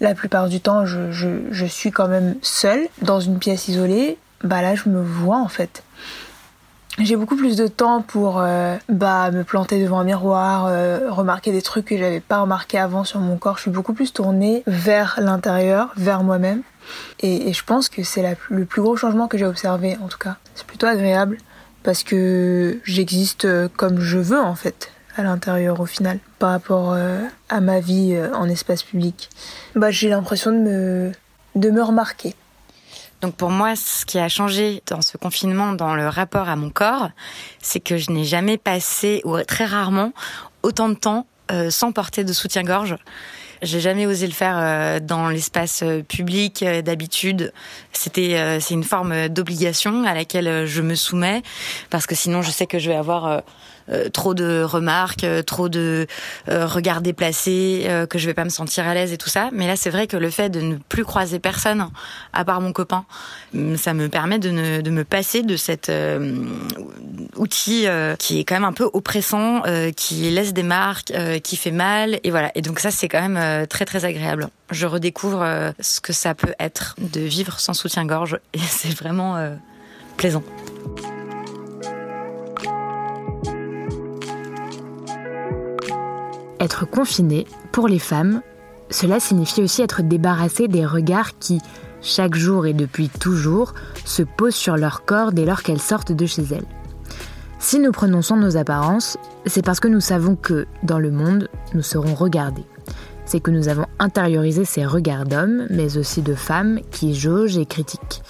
la 0.00 0.14
plupart 0.14 0.48
du 0.48 0.60
temps 0.60 0.84
je, 0.84 1.12
je, 1.12 1.66
suis 1.66 1.92
quand 1.92 2.08
même 2.08 2.34
seule 2.42 2.88
dans 3.02 3.20
une 3.20 3.38
pièce 3.38 3.68
isolée, 3.68 4.18
bah 4.42 4.60
là 4.60 4.74
je 4.74 4.88
me 4.88 5.00
vois 5.00 5.38
en 5.38 5.48
fait. 5.48 5.82
J'ai 6.98 7.16
beaucoup 7.16 7.36
plus 7.36 7.56
de 7.56 7.68
temps 7.68 8.02
pour 8.02 8.40
euh, 8.40 8.76
bah, 8.90 9.30
me 9.30 9.44
planter 9.44 9.82
devant 9.82 10.00
un 10.00 10.04
miroir, 10.04 10.66
euh, 10.66 11.10
remarquer 11.10 11.50
des 11.50 11.62
trucs 11.62 11.86
que 11.86 11.96
j'avais 11.96 12.20
pas 12.20 12.40
remarqué 12.40 12.78
avant 12.78 13.04
sur 13.04 13.18
mon 13.18 13.38
corps. 13.38 13.56
Je 13.56 13.62
suis 13.62 13.70
beaucoup 13.70 13.94
plus 13.94 14.12
tournée 14.12 14.62
vers 14.66 15.18
l'intérieur, 15.18 15.88
vers 15.96 16.22
moi-même. 16.22 16.60
Et, 17.20 17.48
et, 17.48 17.54
je 17.54 17.64
pense 17.64 17.88
que 17.88 18.02
c'est 18.02 18.36
le 18.50 18.66
plus 18.66 18.82
gros 18.82 18.96
changement 18.96 19.26
que 19.26 19.38
j'ai 19.38 19.46
observé 19.46 19.96
en 20.02 20.08
tout 20.08 20.18
cas. 20.18 20.36
C'est 20.54 20.66
plutôt 20.66 20.86
agréable 20.86 21.38
parce 21.82 22.04
que 22.04 22.80
j'existe 22.84 23.48
comme 23.76 24.00
je 24.00 24.18
veux 24.18 24.40
en 24.40 24.54
fait 24.54 24.92
à 25.16 25.22
l'intérieur 25.22 25.80
au 25.80 25.86
final 25.86 26.18
par 26.38 26.50
rapport 26.50 26.92
euh, 26.92 27.20
à 27.48 27.60
ma 27.60 27.80
vie 27.80 28.14
euh, 28.14 28.34
en 28.34 28.48
espace 28.48 28.82
public. 28.82 29.28
Bah, 29.74 29.90
j'ai 29.90 30.08
l'impression 30.08 30.50
de 30.52 30.58
me, 30.58 31.12
de 31.54 31.70
me 31.70 31.82
remarquer. 31.82 32.34
Donc 33.20 33.36
pour 33.36 33.50
moi, 33.50 33.76
ce 33.76 34.04
qui 34.04 34.18
a 34.18 34.28
changé 34.28 34.82
dans 34.88 35.00
ce 35.00 35.16
confinement, 35.16 35.72
dans 35.72 35.94
le 35.94 36.08
rapport 36.08 36.48
à 36.48 36.56
mon 36.56 36.70
corps, 36.70 37.10
c'est 37.60 37.78
que 37.78 37.96
je 37.96 38.10
n'ai 38.10 38.24
jamais 38.24 38.58
passé, 38.58 39.20
ou 39.24 39.40
très 39.42 39.64
rarement, 39.64 40.12
autant 40.62 40.88
de 40.88 40.94
temps 40.94 41.26
euh, 41.52 41.70
sans 41.70 41.92
porter 41.92 42.24
de 42.24 42.32
soutien-gorge. 42.32 42.96
J'ai 43.62 43.78
jamais 43.78 44.06
osé 44.06 44.26
le 44.26 44.32
faire 44.32 44.56
euh, 44.58 44.98
dans 44.98 45.28
l'espace 45.28 45.84
euh, 45.84 46.02
public 46.02 46.64
euh, 46.64 46.82
d'habitude. 46.82 47.52
C'était 47.92 48.58
c'est 48.60 48.74
une 48.74 48.82
forme 48.82 49.28
d'obligation 49.28 50.04
à 50.04 50.14
laquelle 50.14 50.66
je 50.66 50.82
me 50.82 50.96
soumets 50.96 51.42
parce 51.88 52.06
que 52.06 52.16
sinon 52.16 52.42
je 52.42 52.50
sais 52.50 52.66
que 52.66 52.80
je 52.80 52.88
vais 52.90 52.96
avoir 52.96 53.42
trop 54.12 54.34
de 54.34 54.62
remarques, 54.62 55.26
trop 55.46 55.68
de 55.68 56.06
regards 56.48 57.00
déplacés, 57.00 57.88
que 58.08 58.18
je 58.18 58.26
vais 58.26 58.34
pas 58.34 58.44
me 58.44 58.50
sentir 58.50 58.86
à 58.86 58.94
l'aise 58.94 59.12
et 59.12 59.18
tout 59.18 59.28
ça. 59.28 59.50
Mais 59.52 59.66
là, 59.66 59.76
c'est 59.76 59.90
vrai 59.90 60.06
que 60.06 60.16
le 60.16 60.30
fait 60.30 60.48
de 60.48 60.60
ne 60.60 60.76
plus 60.76 61.04
croiser 61.04 61.38
personne 61.38 61.88
à 62.32 62.44
part 62.44 62.60
mon 62.60 62.72
copain, 62.72 63.04
mm, 63.54 63.76
ça 63.76 63.94
me 63.94 64.08
permet 64.08 64.38
de, 64.38 64.50
ne, 64.50 64.80
de 64.80 64.90
me 64.90 65.04
passer 65.04 65.42
de 65.42 65.56
cet 65.56 65.90
outil 67.36 67.86
qui 68.18 68.40
est 68.40 68.44
quand 68.44 68.54
même 68.54 68.64
un 68.64 68.72
peu 68.72 68.88
oppressant, 68.92 69.62
qui 69.96 70.30
laisse 70.30 70.52
des 70.52 70.62
marques, 70.62 71.12
qui 71.42 71.56
fait 71.56 71.70
mal. 71.70 72.20
Et 72.24 72.30
voilà. 72.30 72.50
Et 72.54 72.62
donc 72.62 72.78
ça, 72.78 72.90
c'est 72.90 73.08
quand 73.08 73.20
même 73.20 73.36
euh, 73.36 73.66
très 73.66 73.84
très 73.84 74.04
agréable. 74.04 74.48
Je 74.70 74.86
redécouvre 74.86 75.42
euh, 75.42 75.72
ce 75.80 76.00
que 76.00 76.12
ça 76.12 76.34
peut 76.34 76.54
être 76.58 76.94
de 76.98 77.20
vivre 77.20 77.60
sans 77.60 77.74
soutien-gorge 77.74 78.38
et 78.52 78.58
c'est 78.58 78.94
vraiment 78.94 79.36
euh, 79.36 79.54
plaisant. 80.16 80.42
Être 86.62 86.88
confiné, 86.88 87.46
pour 87.72 87.88
les 87.88 87.98
femmes, 87.98 88.40
cela 88.88 89.20
signifie 89.20 89.62
aussi 89.62 89.82
être 89.82 90.02
débarrassé 90.02 90.68
des 90.68 90.86
regards 90.86 91.38
qui, 91.38 91.60
chaque 92.00 92.34
jour 92.34 92.66
et 92.66 92.72
depuis 92.72 93.10
toujours, 93.10 93.74
se 94.06 94.22
posent 94.22 94.54
sur 94.54 94.78
leur 94.78 95.04
corps 95.04 95.32
dès 95.32 95.44
lors 95.44 95.62
qu'elles 95.62 95.80
sortent 95.80 96.12
de 96.12 96.24
chez 96.24 96.44
elles. 96.52 96.64
Si 97.58 97.78
nous 97.78 97.90
de 97.90 98.36
nos 98.40 98.56
apparences, 98.56 99.18
c'est 99.44 99.64
parce 99.64 99.80
que 99.80 99.88
nous 99.88 100.00
savons 100.00 100.36
que, 100.36 100.66
dans 100.84 100.98
le 100.98 101.10
monde, 101.10 101.48
nous 101.74 101.82
serons 101.82 102.14
regardés 102.14 102.64
c'est 103.24 103.40
que 103.40 103.50
nous 103.50 103.68
avons 103.68 103.86
intériorisé 103.98 104.66
ces 104.66 104.84
regards 104.84 105.24
d'hommes, 105.24 105.66
mais 105.70 105.96
aussi 105.96 106.20
de 106.20 106.34
femmes, 106.34 106.80
qui 106.90 107.14
jaugent 107.14 107.56
et 107.56 107.64
critiquent. 107.64 108.22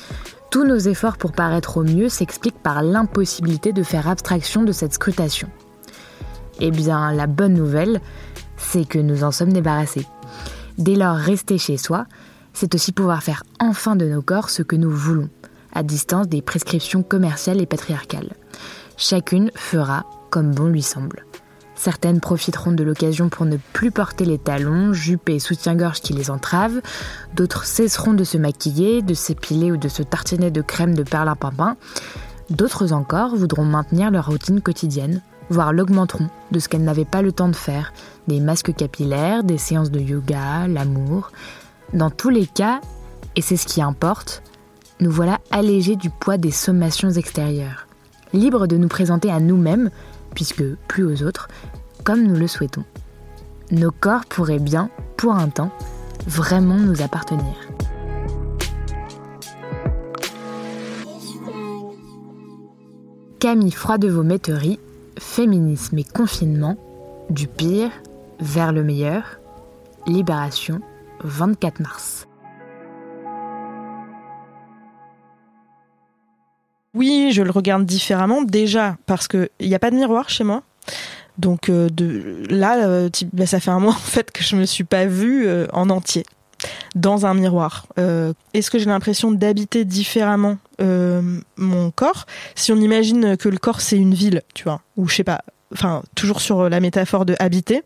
Tous 0.51 0.65
nos 0.65 0.79
efforts 0.79 1.17
pour 1.17 1.33
paraître 1.33 1.79
au 1.79 1.83
mieux 1.83 2.09
s'expliquent 2.09 2.63
par 2.63 2.83
l'impossibilité 2.83 3.73
de 3.73 3.83
faire 3.83 4.07
abstraction 4.07 4.63
de 4.63 4.71
cette 4.71 4.93
scrutation. 4.93 5.49
Eh 6.61 6.71
bien, 6.71 7.13
la 7.13 7.27
bonne 7.27 7.55
nouvelle, 7.55 8.01
c'est 8.57 8.85
que 8.85 8.99
nous 8.99 9.25
en 9.25 9.33
sommes 9.33 9.53
débarrassés. 9.53 10.07
Dès 10.79 10.95
lors, 10.95 11.17
rester 11.17 11.59
chez 11.59 11.77
soi, 11.77 12.07
c'est 12.53 12.75
aussi 12.75 12.93
pouvoir 12.93 13.23
faire 13.23 13.43
enfin 13.61 13.97
de 13.97 14.07
nos 14.07 14.23
corps 14.23 14.51
ce 14.51 14.63
que 14.63 14.77
nous 14.77 14.91
voulons, 14.91 15.29
à 15.75 15.83
distance 15.83 16.29
des 16.29 16.43
prescriptions 16.43 17.03
commerciales 17.03 17.61
et 17.61 17.67
patriarcales. 17.67 18.33
Chacune 18.97 19.51
fera 19.55 20.05
comme 20.31 20.53
bon 20.53 20.69
lui 20.69 20.83
semble. 20.83 21.25
Certaines 21.75 22.21
profiteront 22.21 22.71
de 22.71 22.85
l'occasion 22.85 23.29
pour 23.29 23.45
ne 23.45 23.57
plus 23.73 23.91
porter 23.91 24.25
les 24.25 24.39
talons, 24.39 24.93
jupes 24.93 25.29
et 25.29 25.41
soutien-gorge 25.41 26.01
qui 26.01 26.13
les 26.13 26.31
entravent. 26.31 26.81
D'autres 27.35 27.65
cesseront 27.65 28.15
de 28.15 28.23
se 28.23 28.39
maquiller, 28.39 29.03
de 29.03 29.15
s'épiler 29.15 29.73
ou 29.73 29.77
de 29.77 29.89
se 29.89 30.05
tartiner 30.05 30.53
de 30.53 30.63
crème 30.63 30.95
de 30.95 31.03
perlimpinpin. 31.03 31.77
D'autres 32.51 32.93
encore 32.93 33.35
voudront 33.35 33.65
maintenir 33.65 34.13
leur 34.13 34.27
routine 34.27 34.61
quotidienne, 34.61 35.23
voire 35.51 35.73
l'augmenteront 35.73 36.29
de 36.51 36.59
ce 36.59 36.69
qu'elles 36.69 36.85
n'avaient 36.85 37.05
pas 37.05 37.23
le 37.23 37.33
temps 37.33 37.49
de 37.49 37.57
faire. 37.57 37.93
Des 38.29 38.41
masques 38.41 38.75
capillaires, 38.75 39.45
des 39.45 39.59
séances 39.59 39.91
de 39.91 40.01
yoga, 40.01 40.69
l'amour. 40.69 41.31
Dans 41.93 42.11
tous 42.11 42.31
les 42.31 42.47
cas, 42.47 42.81
et 43.37 43.43
c'est 43.43 43.57
ce 43.57 43.67
qui 43.67 43.83
importe, 43.83 44.43
nous 45.01 45.11
voilà 45.11 45.39
allégés 45.51 45.97
du 45.97 46.11
poids 46.11 46.39
des 46.39 46.51
sommations 46.51 47.11
extérieures. 47.11 47.87
Libres 48.33 48.67
de 48.67 48.77
nous 48.77 48.89
présenter 48.89 49.31
à 49.31 49.41
nous-mêmes 49.41 49.91
puisque 50.35 50.65
plus 50.89 51.05
aux 51.05 51.23
autres, 51.23 51.49
comme 52.05 52.23
nous 52.23 52.37
le 52.37 52.47
souhaitons. 52.47 52.85
Nos 53.71 53.91
corps 53.91 54.25
pourraient 54.27 54.59
bien, 54.59 54.91
pour 55.17 55.35
un 55.35 55.49
temps, 55.49 55.71
vraiment 56.27 56.77
nous 56.77 57.03
appartenir. 57.03 57.55
Camille 63.39 63.73
Froidevaux-Métairie, 63.73 64.79
Féminisme 65.23 65.97
et 65.97 66.05
confinement, 66.05 66.77
du 67.31 67.47
pire 67.47 67.91
vers 68.39 68.71
le 68.71 68.83
meilleur, 68.83 69.39
Libération, 70.07 70.83
24 71.25 71.81
mars. 71.81 72.27
Oui, 76.93 77.31
je 77.33 77.41
le 77.41 77.51
regarde 77.51 77.87
différemment. 77.87 78.43
Déjà, 78.43 78.99
parce 79.07 79.27
qu'il 79.27 79.49
n'y 79.61 79.75
a 79.75 79.79
pas 79.79 79.91
de 79.91 79.97
miroir 79.97 80.29
chez 80.29 80.45
moi. 80.45 80.65
Donc 81.39 81.71
euh, 81.71 81.89
là, 82.51 82.85
euh, 82.87 83.09
bah, 83.33 83.47
ça 83.47 83.59
fait 83.59 83.71
un 83.71 83.79
mois 83.79 83.95
en 83.95 83.95
fait 83.95 84.33
que 84.33 84.43
je 84.43 84.57
me 84.57 84.67
suis 84.67 84.85
pas 84.85 85.07
vue 85.07 85.47
euh, 85.47 85.67
en 85.73 85.89
entier 85.89 86.27
dans 86.95 87.27
un 87.27 87.35
miroir. 87.35 87.87
Est-ce 88.55 88.71
que 88.71 88.79
j'ai 88.79 88.87
l'impression 88.87 89.31
d'habiter 89.31 89.85
différemment 89.85 90.59
mon 90.79 91.91
corps? 91.91 92.27
Si 92.55 92.73
on 92.73 92.77
imagine 92.77 93.37
que 93.37 93.49
le 93.49 93.59
corps 93.59 93.81
c'est 93.81 93.97
une 93.97 94.15
ville, 94.15 94.43
tu 94.55 94.65
vois, 94.65 94.81
ou 94.97 95.09
je 95.09 95.17
sais 95.17 95.25
pas, 95.25 95.43
enfin 95.73 96.03
toujours 96.15 96.41
sur 96.41 96.69
la 96.69 96.81
métaphore 96.81 97.25
de 97.25 97.37
habiter. 97.39 97.83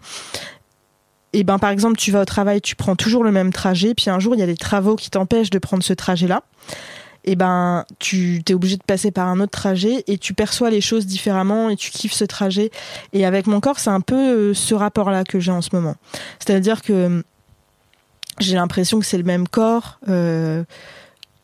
Et 1.32 1.40
eh 1.40 1.44
ben 1.44 1.58
par 1.58 1.70
exemple, 1.70 1.96
tu 1.98 2.12
vas 2.12 2.22
au 2.22 2.24
travail, 2.24 2.62
tu 2.62 2.76
prends 2.76 2.96
toujours 2.96 3.22
le 3.22 3.30
même 3.30 3.52
trajet, 3.52 3.94
puis 3.94 4.08
un 4.08 4.18
jour 4.18 4.34
il 4.34 4.38
y 4.38 4.42
a 4.42 4.46
des 4.46 4.56
travaux 4.56 4.96
qui 4.96 5.10
t'empêchent 5.10 5.50
de 5.50 5.58
prendre 5.58 5.82
ce 5.82 5.92
trajet-là 5.92 6.42
et 7.26 7.32
eh 7.32 7.36
ben 7.36 7.84
tu 7.98 8.42
t'es 8.44 8.54
obligé 8.54 8.76
de 8.76 8.84
passer 8.84 9.10
par 9.10 9.26
un 9.26 9.40
autre 9.40 9.50
trajet 9.50 10.04
et 10.06 10.16
tu 10.16 10.32
perçois 10.32 10.70
les 10.70 10.80
choses 10.80 11.06
différemment 11.06 11.68
et 11.70 11.76
tu 11.76 11.90
kiffes 11.90 12.12
ce 12.12 12.24
trajet. 12.24 12.70
Et 13.12 13.26
avec 13.26 13.48
mon 13.48 13.58
corps, 13.58 13.80
c'est 13.80 13.90
un 13.90 14.00
peu 14.00 14.14
euh, 14.14 14.54
ce 14.54 14.76
rapport-là 14.76 15.24
que 15.24 15.40
j'ai 15.40 15.50
en 15.50 15.60
ce 15.60 15.70
moment. 15.72 15.96
C'est-à-dire 16.38 16.82
que 16.82 17.24
j'ai 18.40 18.54
l'impression 18.54 18.98
que 18.98 19.06
c'est 19.06 19.18
le 19.18 19.24
même 19.24 19.48
corps, 19.48 19.98
euh, 20.08 20.64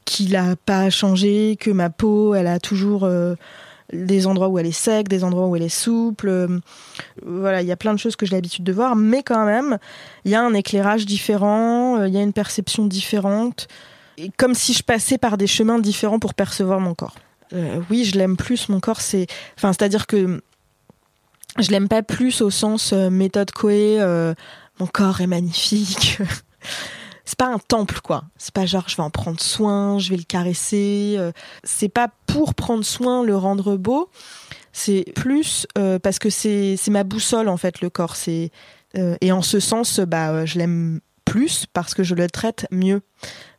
qu'il 0.05 0.33
n'a 0.33 0.57
pas 0.57 0.90
changé, 0.90 1.57
que 1.59 1.70
ma 1.70 1.90
peau, 1.90 2.35
elle 2.35 2.46
a 2.46 2.59
toujours 2.59 3.05
euh, 3.05 3.35
des 3.92 4.26
endroits 4.26 4.48
où 4.48 4.59
elle 4.59 4.66
est 4.66 4.72
sec, 4.72 5.09
des 5.09 5.24
endroits 5.24 5.46
où 5.46 5.57
elle 5.57 5.62
est 5.62 5.68
souple. 5.68 6.61
voilà, 7.24 7.62
il 7.62 7.68
y 7.68 7.72
a 7.72 7.76
plein 7.76 7.94
de 7.94 7.98
choses 7.98 8.16
que 8.16 8.26
j'ai 8.26 8.35
l'habitude 8.35 8.64
de 8.64 8.72
voir, 8.72 8.96
mais 8.96 9.22
quand 9.22 9.44
même, 9.44 9.78
il 10.24 10.31
y 10.31 10.35
a 10.35 10.42
un 10.42 10.55
éclairage 10.55 11.07
différent, 11.07 12.05
il 12.05 12.12
y 12.12 12.18
a 12.18 12.22
une 12.22 12.33
perception 12.33 12.87
différente 12.87 13.68
comme 14.37 14.55
si 14.55 14.72
je 14.72 14.83
passais 14.83 15.18
par 15.18 15.37
des 15.37 15.46
chemins 15.46 15.78
différents 15.78 16.18
pour 16.18 16.35
percevoir 16.35 16.81
mon 16.81 16.94
corps. 16.94 17.16
Euh, 17.52 17.81
oui, 17.90 18.05
je 18.05 18.16
l'aime 18.16 18.37
plus, 18.37 18.68
mon 18.68 18.81
corps, 18.81 19.00
c'est. 19.00 19.26
Enfin, 19.57 19.72
c'est-à-dire 19.72 20.07
que 20.07 20.42
je 21.59 21.70
l'aime 21.70 21.88
pas 21.88 22.02
plus 22.02 22.40
au 22.40 22.50
sens 22.50 22.92
euh, 22.92 23.11
méthode 23.11 23.50
Coé, 23.50 24.00
euh, 24.00 24.35
mon 24.81 24.87
corps 24.87 25.20
est 25.20 25.26
magnifique. 25.26 26.18
c'est 27.25 27.38
pas 27.38 27.48
un 27.48 27.59
temple, 27.59 28.01
quoi. 28.03 28.25
C'est 28.37 28.53
pas 28.53 28.66
genre 28.66 28.88
je 28.88 28.96
vais 28.96 29.03
en 29.03 29.11
prendre 29.11 29.40
soin, 29.40 29.98
je 29.98 30.11
vais 30.11 30.16
le 30.16 30.25
caresser. 30.25 31.18
c'est 31.64 31.88
pas 31.88 32.09
pour 32.27 32.55
prendre 32.55 32.85
soin, 32.85 33.25
le 33.25 33.37
rendre 33.37 33.77
beau. 33.77 34.11
C'est 34.72 35.05
plus 35.14 35.66
parce 36.03 36.18
que 36.18 36.31
c'est 36.31 36.79
ma 36.88 37.05
boussole, 37.05 37.48
en 37.48 37.57
fait, 37.57 37.81
le 37.81 37.90
corps. 37.90 38.16
C'est. 38.16 38.51
et 38.94 39.33
en 39.33 39.42
ce 39.42 39.61
sens, 39.61 40.01
bah, 40.01 40.44
je 40.44 40.59
l'aime 40.59 41.01
plus 41.25 41.66
parce 41.72 41.94
que 41.94 42.03
je 42.03 42.14
le 42.14 42.29
traite 42.29 42.66
mieux 42.70 43.01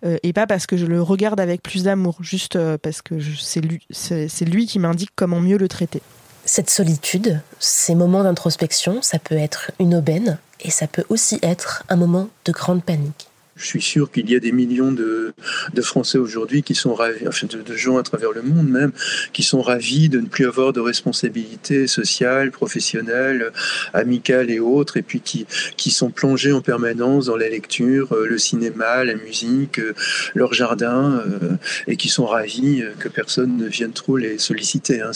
euh, 0.06 0.18
et 0.24 0.34
pas 0.34 0.48
parce 0.48 0.68
que 0.68 0.78
je 0.78 0.86
le 0.86 1.02
regarde 1.02 1.40
avec 1.40 1.64
plus 1.64 1.84
d'amour, 1.84 2.18
juste 2.22 2.56
euh, 2.56 2.78
parce 2.78 3.02
que 3.02 3.16
c'est 3.20 4.46
lui 4.46 4.68
qui 4.68 4.80
m'indique 4.80 5.12
comment 5.16 5.40
mieux 5.40 5.58
le 5.58 5.68
traiter. 5.68 6.02
Cette 6.46 6.70
solitude, 6.70 7.40
ces 7.60 7.96
moments 7.96 8.24
d'introspection, 8.24 9.02
ça 9.02 9.18
peut 9.18 9.38
être 9.38 9.72
une 9.80 9.96
aubaine 9.96 10.38
et 10.60 10.72
ça 10.72 10.88
peut 10.88 11.06
aussi 11.10 11.40
être 11.42 11.84
un 11.90 11.96
moment 11.96 12.28
de 12.46 12.52
grande 12.52 12.84
panique. 12.84 13.28
Je 13.56 13.68
suis 13.68 13.82
sûr 13.82 14.12
qu'il 14.12 14.30
y 14.32 14.36
a 14.36 14.40
des 14.40 14.52
millions 14.52 14.92
de, 14.92 15.34
Français 15.82 16.18
aujourd'hui 16.18 16.64
qui 16.64 16.76
sont 16.76 16.94
ravis, 16.94 17.28
enfin 17.28 17.46
de, 17.46 17.62
de, 17.62 17.76
gens 17.76 17.98
à 17.98 18.04
travers 18.04 18.32
le 18.32 18.42
monde 18.42 18.70
même, 18.70 18.94
qui 19.34 19.44
sont 19.44 19.62
ravis 19.62 20.08
de 20.10 20.20
ne 20.20 20.28
plus 20.28 20.48
avoir 20.48 20.72
de 20.74 20.80
responsabilités 20.80 21.88
sociales, 21.88 22.52
professionnelles, 22.52 23.52
amicales 23.94 24.50
et 24.50 24.60
autres, 24.60 24.98
et 24.98 25.02
puis 25.02 25.20
qui, 25.20 25.46
qui 25.78 25.92
sont 25.92 26.10
plongés 26.10 26.54
en 26.54 26.62
permanence 26.62 27.26
dans 27.26 27.36
la 27.36 27.50
lecture, 27.50 28.14
euh, 28.14 28.26
le 28.28 28.38
cinéma, 28.38 29.04
la 29.04 29.16
musique, 29.16 29.80
euh, 29.80 29.94
leur 30.34 30.54
jardin, 30.54 31.22
euh, 31.28 31.58
et 31.88 31.98
qui 31.98 32.10
sont 32.10 32.26
ravis 32.26 32.84
que 33.00 33.10
personne 33.10 33.58
ne 33.58 33.68
vienne 33.68 33.94
trop 33.94 34.18
les 34.18 34.38
solliciter. 34.38 35.02
Hein. 35.02 35.12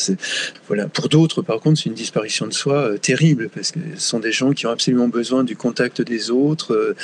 Voilà. 0.68 0.88
Pour 0.88 1.10
d'autres, 1.10 1.42
par 1.42 1.60
contre, 1.60 1.80
c'est 1.80 1.90
une 1.90 1.96
disparition 1.96 2.46
de 2.46 2.54
soi 2.54 3.00
terrible, 3.02 3.50
parce 3.50 3.72
que 3.72 3.80
ce 3.96 4.08
sont 4.08 4.20
des 4.20 4.32
gens 4.32 4.52
qui 4.52 4.68
ont 4.68 4.72
absolument 4.72 5.08
besoin 5.08 5.44
du 5.44 5.56
contact 5.56 6.02
des 6.02 6.30
autres. 6.30 6.96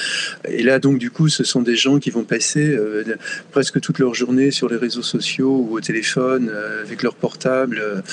et 0.48 0.64
là, 0.64 0.80
donc, 0.80 1.00
du 1.00 1.10
coup, 1.10 1.23
ce 1.30 1.44
sont 1.44 1.62
des 1.62 1.76
gens 1.76 2.00
qui 2.00 2.10
vont 2.10 2.24
passer 2.24 2.76
euh, 2.76 3.04
presque 3.52 3.80
toute 3.80 4.00
leur 4.00 4.14
journée 4.14 4.52
sur 4.52 4.70
les 4.70 4.78
réseaux 4.78 5.04
sociaux 5.04 5.66
ou 5.70 5.78
au 5.78 5.82
téléphone 5.82 6.50
euh, 6.52 6.82
avec 6.82 7.04
leur 7.04 7.16
portable. 7.16 8.04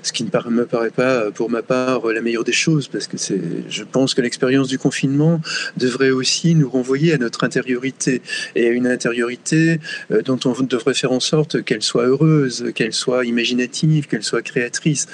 Euh, 0.00 0.02
ce 0.02 0.12
qui 0.12 0.24
ne 0.24 0.50
me 0.50 0.66
paraît 0.66 0.90
pas, 0.90 1.30
pour 1.30 1.50
ma 1.50 1.62
part, 1.62 2.06
la 2.06 2.20
meilleure 2.20 2.44
des 2.44 2.52
choses, 2.52 2.88
parce 2.88 3.06
que 3.06 3.16
c'est, 3.16 3.40
je 3.68 3.84
pense 3.84 4.14
que 4.14 4.20
l'expérience 4.20 4.68
du 4.68 4.78
confinement 4.78 5.40
devrait 5.76 6.10
aussi 6.10 6.54
nous 6.54 6.68
renvoyer 6.68 7.12
à 7.12 7.18
notre 7.18 7.44
intériorité 7.44 8.22
et 8.54 8.66
à 8.66 8.70
une 8.70 8.86
intériorité 8.86 9.80
euh, 10.10 10.22
dont 10.22 10.38
on 10.44 10.62
devrait 10.62 10.94
faire 10.94 11.12
en 11.12 11.20
sorte 11.20 11.62
qu'elle 11.62 11.82
soit 11.82 12.06
heureuse, 12.06 12.72
qu'elle 12.74 12.92
soit 12.92 13.24
imaginative, 13.24 14.06
qu'elle 14.06 14.22
soit 14.22 14.42
créatrice. 14.42 15.06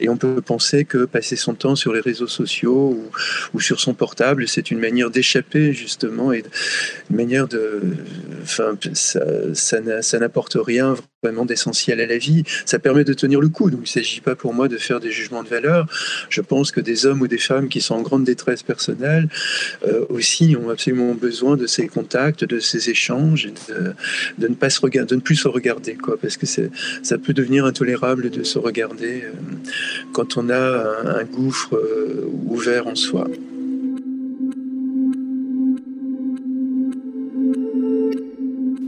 Et 0.00 0.08
on 0.08 0.16
peut 0.16 0.40
penser 0.40 0.84
que 0.84 1.04
passer 1.04 1.36
son 1.36 1.54
temps 1.54 1.76
sur 1.76 1.92
les 1.92 2.00
réseaux 2.00 2.26
sociaux 2.26 2.98
ou, 3.52 3.60
sur 3.60 3.80
son 3.80 3.94
portable, 3.94 4.48
c'est 4.48 4.70
une 4.70 4.78
manière 4.78 5.10
d'échapper 5.10 5.72
justement 5.72 6.32
et 6.32 6.42
une 7.10 7.16
manière 7.16 7.46
de, 7.46 7.82
enfin, 8.42 8.76
ça 8.94 10.18
n'apporte 10.18 10.56
rien 10.60 10.96
vraiment 11.22 11.44
d'essentiel 11.44 12.00
à 12.00 12.06
la 12.06 12.16
vie. 12.16 12.44
Ça 12.64 12.78
permet 12.78 13.04
de 13.04 13.12
tenir 13.12 13.40
le 13.40 13.48
coup. 13.48 13.70
Donc 13.70 13.80
il 13.80 13.82
ne 13.82 13.88
s'agit 13.88 14.22
pas 14.22 14.34
pour 14.34 14.54
moi 14.54 14.68
de 14.68 14.78
faire 14.78 15.00
des 15.00 15.10
jugements 15.10 15.42
de 15.42 15.48
valeur. 15.48 15.86
Je 16.30 16.40
pense 16.40 16.72
que 16.72 16.80
des 16.80 17.04
hommes 17.04 17.20
ou 17.20 17.28
des 17.28 17.38
femmes 17.38 17.68
qui 17.68 17.82
sont 17.82 17.94
en 17.94 18.02
grande 18.02 18.24
détresse 18.24 18.62
personnelle 18.62 19.28
euh, 19.86 20.06
aussi 20.08 20.56
ont 20.58 20.70
absolument 20.70 21.14
besoin 21.14 21.56
de 21.56 21.66
ces 21.66 21.88
contacts, 21.88 22.44
de 22.44 22.58
ces 22.58 22.88
échanges, 22.88 23.46
et 23.46 23.52
de, 24.38 24.48
ne 24.48 24.54
pas 24.54 24.70
se 24.70 24.80
regarder, 24.80 25.10
de 25.10 25.16
ne 25.16 25.20
plus 25.20 25.36
se 25.36 25.48
regarder, 25.48 25.94
quoi, 25.94 26.16
parce 26.18 26.36
que 26.36 26.46
ça 26.46 27.18
peut 27.18 27.34
devenir 27.34 27.66
intolérable 27.66 28.30
de 28.30 28.42
se 28.42 28.58
regarder 28.58 29.24
euh, 29.24 29.32
quand 30.12 30.38
on 30.38 30.48
a 30.48 30.58
un, 30.58 31.16
un 31.16 31.24
gouffre 31.24 31.76
euh, 31.76 32.30
ouvert 32.46 32.86
en 32.86 32.94
soi. 32.94 33.26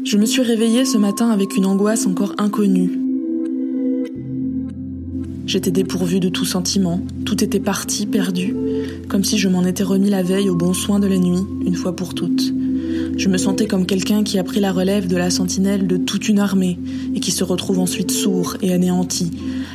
Je 0.04 0.16
me 0.16 0.26
suis 0.26 0.42
réveillée 0.42 0.84
ce 0.84 0.98
matin 0.98 1.30
avec 1.30 1.56
une 1.56 1.64
angoisse 1.64 2.06
encore 2.06 2.34
inconnue. 2.36 2.90
J'étais 5.46 5.70
dépourvue 5.70 6.18
de 6.18 6.28
tout 6.28 6.44
sentiment, 6.44 7.00
tout 7.24 7.44
était 7.44 7.60
parti, 7.60 8.06
perdu, 8.06 8.52
comme 9.08 9.22
si 9.22 9.38
je 9.38 9.48
m'en 9.48 9.64
étais 9.64 9.84
remis 9.84 10.10
la 10.10 10.24
veille 10.24 10.50
au 10.50 10.56
bon 10.56 10.74
soin 10.74 10.98
de 10.98 11.06
la 11.06 11.18
nuit, 11.18 11.44
une 11.64 11.76
fois 11.76 11.94
pour 11.94 12.14
toutes. 12.14 12.52
Je 13.16 13.28
me 13.28 13.38
sentais 13.38 13.68
comme 13.68 13.86
quelqu'un 13.86 14.24
qui 14.24 14.40
a 14.40 14.44
pris 14.44 14.58
la 14.58 14.72
relève 14.72 15.06
de 15.06 15.16
la 15.16 15.30
sentinelle 15.30 15.86
de 15.86 15.98
toute 15.98 16.28
une 16.28 16.40
armée 16.40 16.80
et 17.14 17.20
qui 17.20 17.30
se 17.30 17.44
retrouve 17.44 17.78
ensuite 17.78 18.10
sourd 18.10 18.56
et 18.60 18.72
anéanti, 18.72 19.30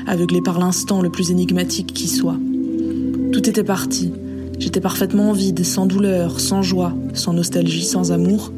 aveuglé 0.08 0.42
par 0.42 0.60
l'instant 0.60 1.02
le 1.02 1.10
plus 1.10 1.32
énigmatique 1.32 1.94
qui 1.94 2.10
soit. 2.10 2.38
Tout 3.32 3.48
était 3.48 3.63
parti. 3.63 4.12
J'étais 4.60 4.82
parfaitement 4.82 5.32
vide, 5.32 5.63
sans 5.63 5.86
douleur, 5.86 6.42
sans 6.42 6.63
joie, 6.63 6.94
sans 7.13 7.32
nostalgie, 7.32 7.86
sans 7.86 8.12
amour, 8.12 8.52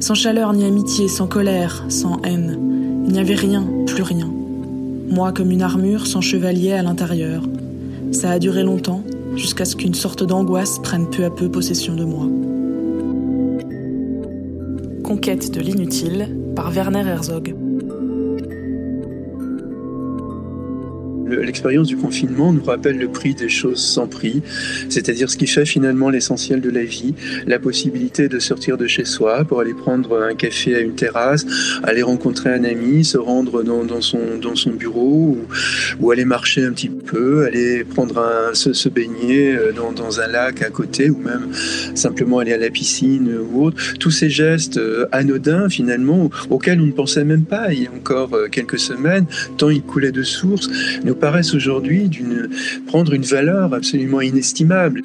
sans 0.00 0.14
chaleur 0.14 0.52
ni 0.52 0.64
amitié, 0.64 1.08
sans 1.08 1.26
colère, 1.26 1.84
sans 1.88 2.20
haine. 2.22 2.58
Il 3.06 3.12
n'y 3.12 3.18
avait 3.18 3.34
rien, 3.34 3.66
plus 3.86 4.02
rien. 4.02 4.30
Moi 5.08 5.32
comme 5.32 5.50
une 5.50 5.62
armure 5.62 6.06
sans 6.06 6.20
chevalier 6.20 6.72
à 6.72 6.82
l'intérieur. 6.82 7.42
Ça 8.12 8.30
a 8.30 8.38
duré 8.38 8.62
longtemps, 8.62 9.02
jusqu'à 9.36 9.64
ce 9.64 9.76
qu'une 9.76 9.94
sorte 9.94 10.22
d'angoisse 10.22 10.78
prenne 10.80 11.08
peu 11.08 11.24
à 11.24 11.30
peu 11.30 11.50
possession 11.50 11.94
de 11.94 12.04
moi. 12.04 12.26
Conquête 15.02 15.52
de 15.52 15.60
l'inutile 15.60 16.36
par 16.54 16.70
Werner 16.70 17.06
Herzog. 17.06 17.65
L'expérience 21.28 21.88
du 21.88 21.96
confinement 21.96 22.52
nous 22.52 22.62
rappelle 22.62 22.98
le 22.98 23.08
prix 23.08 23.34
des 23.34 23.48
choses 23.48 23.82
sans 23.82 24.06
prix, 24.06 24.42
c'est-à-dire 24.88 25.30
ce 25.30 25.36
qui 25.36 25.46
fait 25.46 25.66
finalement 25.66 26.10
l'essentiel 26.10 26.60
de 26.60 26.70
la 26.70 26.84
vie, 26.84 27.14
la 27.46 27.58
possibilité 27.58 28.28
de 28.28 28.38
sortir 28.38 28.76
de 28.76 28.86
chez 28.86 29.04
soi 29.04 29.44
pour 29.44 29.60
aller 29.60 29.74
prendre 29.74 30.22
un 30.22 30.34
café 30.34 30.74
à 30.74 30.80
une 30.80 30.94
terrasse, 30.94 31.46
aller 31.82 32.02
rencontrer 32.02 32.50
un 32.50 32.64
ami, 32.64 33.04
se 33.04 33.18
rendre 33.18 33.62
dans, 33.62 34.00
son, 34.00 34.38
dans 34.40 34.54
son 34.54 34.70
bureau 34.70 35.36
ou, 36.00 36.10
aller 36.10 36.24
marcher 36.24 36.64
un 36.64 36.72
petit 36.72 36.88
peu, 36.88 37.44
aller 37.44 37.84
prendre 37.84 38.18
un, 38.18 38.54
se, 38.54 38.72
se 38.72 38.88
baigner 38.88 39.56
euh, 39.56 39.72
dans, 39.72 39.92
dans, 39.92 40.20
un 40.20 40.28
lac 40.28 40.62
à 40.62 40.70
côté 40.70 41.10
ou 41.10 41.18
même 41.18 41.48
simplement 41.94 42.38
aller 42.38 42.52
à 42.52 42.58
la 42.58 42.70
piscine 42.70 43.28
ou 43.52 43.64
autre. 43.64 43.76
Tous 43.98 44.12
ces 44.12 44.30
gestes 44.30 44.78
euh, 44.78 45.06
anodins 45.12 45.68
finalement 45.68 46.30
auxquels 46.48 46.80
on 46.80 46.86
ne 46.86 46.92
pensait 46.92 47.24
même 47.24 47.44
pas 47.44 47.72
il 47.72 47.82
y 47.82 47.86
a 47.86 47.90
encore 47.90 48.34
euh, 48.34 48.46
quelques 48.48 48.78
semaines, 48.78 49.26
tant 49.56 49.68
ils 49.68 49.82
coulaient 49.82 50.12
de 50.12 50.22
source, 50.22 50.70
paraissent 51.16 51.54
aujourd'hui 51.54 52.10
prendre 52.86 53.12
une 53.12 53.22
valeur 53.22 53.74
absolument 53.74 54.20
inestimable. 54.20 55.02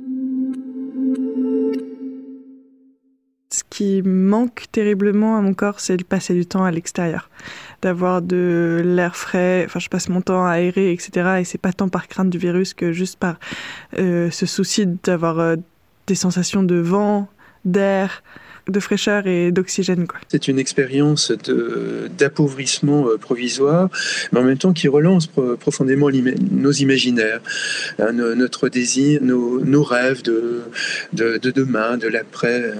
Ce 3.49 3.63
qui 3.69 4.01
manque 4.01 4.65
terriblement 4.71 5.37
à 5.37 5.41
mon 5.41 5.53
corps, 5.53 5.79
c'est 5.79 5.97
de 5.97 6.03
passer 6.03 6.33
du 6.33 6.45
temps 6.45 6.63
à 6.63 6.71
l'extérieur, 6.71 7.29
d'avoir 7.81 8.21
de 8.21 8.81
l'air 8.83 9.15
frais. 9.15 9.63
Enfin, 9.65 9.79
je 9.79 9.89
passe 9.89 10.07
mon 10.07 10.21
temps 10.21 10.45
à 10.45 10.51
aérer, 10.51 10.93
etc. 10.93 11.39
Et 11.39 11.43
c'est 11.43 11.57
pas 11.57 11.73
tant 11.73 11.89
par 11.89 12.07
crainte 12.07 12.29
du 12.29 12.37
virus 12.37 12.73
que 12.73 12.93
juste 12.93 13.19
par 13.19 13.39
euh, 13.99 14.29
ce 14.31 14.45
souci 14.45 14.85
d'avoir 15.03 15.39
euh, 15.39 15.55
des 16.07 16.15
sensations 16.15 16.63
de 16.63 16.75
vent, 16.75 17.27
d'air, 17.65 18.23
de 18.67 18.79
fraîcheur 18.79 19.27
et 19.27 19.51
d'oxygène. 19.51 20.07
C'est 20.29 20.47
une 20.47 20.59
expérience 20.59 21.31
d'appauvrissement 22.17 23.07
euh, 23.07 23.17
provisoire, 23.17 23.89
mais 24.31 24.39
en 24.39 24.43
même 24.43 24.57
temps 24.57 24.73
qui 24.73 24.87
relance 24.87 25.27
profondément 25.59 26.09
nos 26.51 26.71
imaginaires, 26.71 27.41
hein, 27.99 28.11
notre 28.11 28.69
désir, 28.69 29.21
nos, 29.21 29.83
rêves 29.83 30.21
de, 30.21 30.61
de, 31.13 31.37
de, 31.37 31.51
demain, 31.51 31.97
de 31.97 32.07
l'après. 32.07 32.73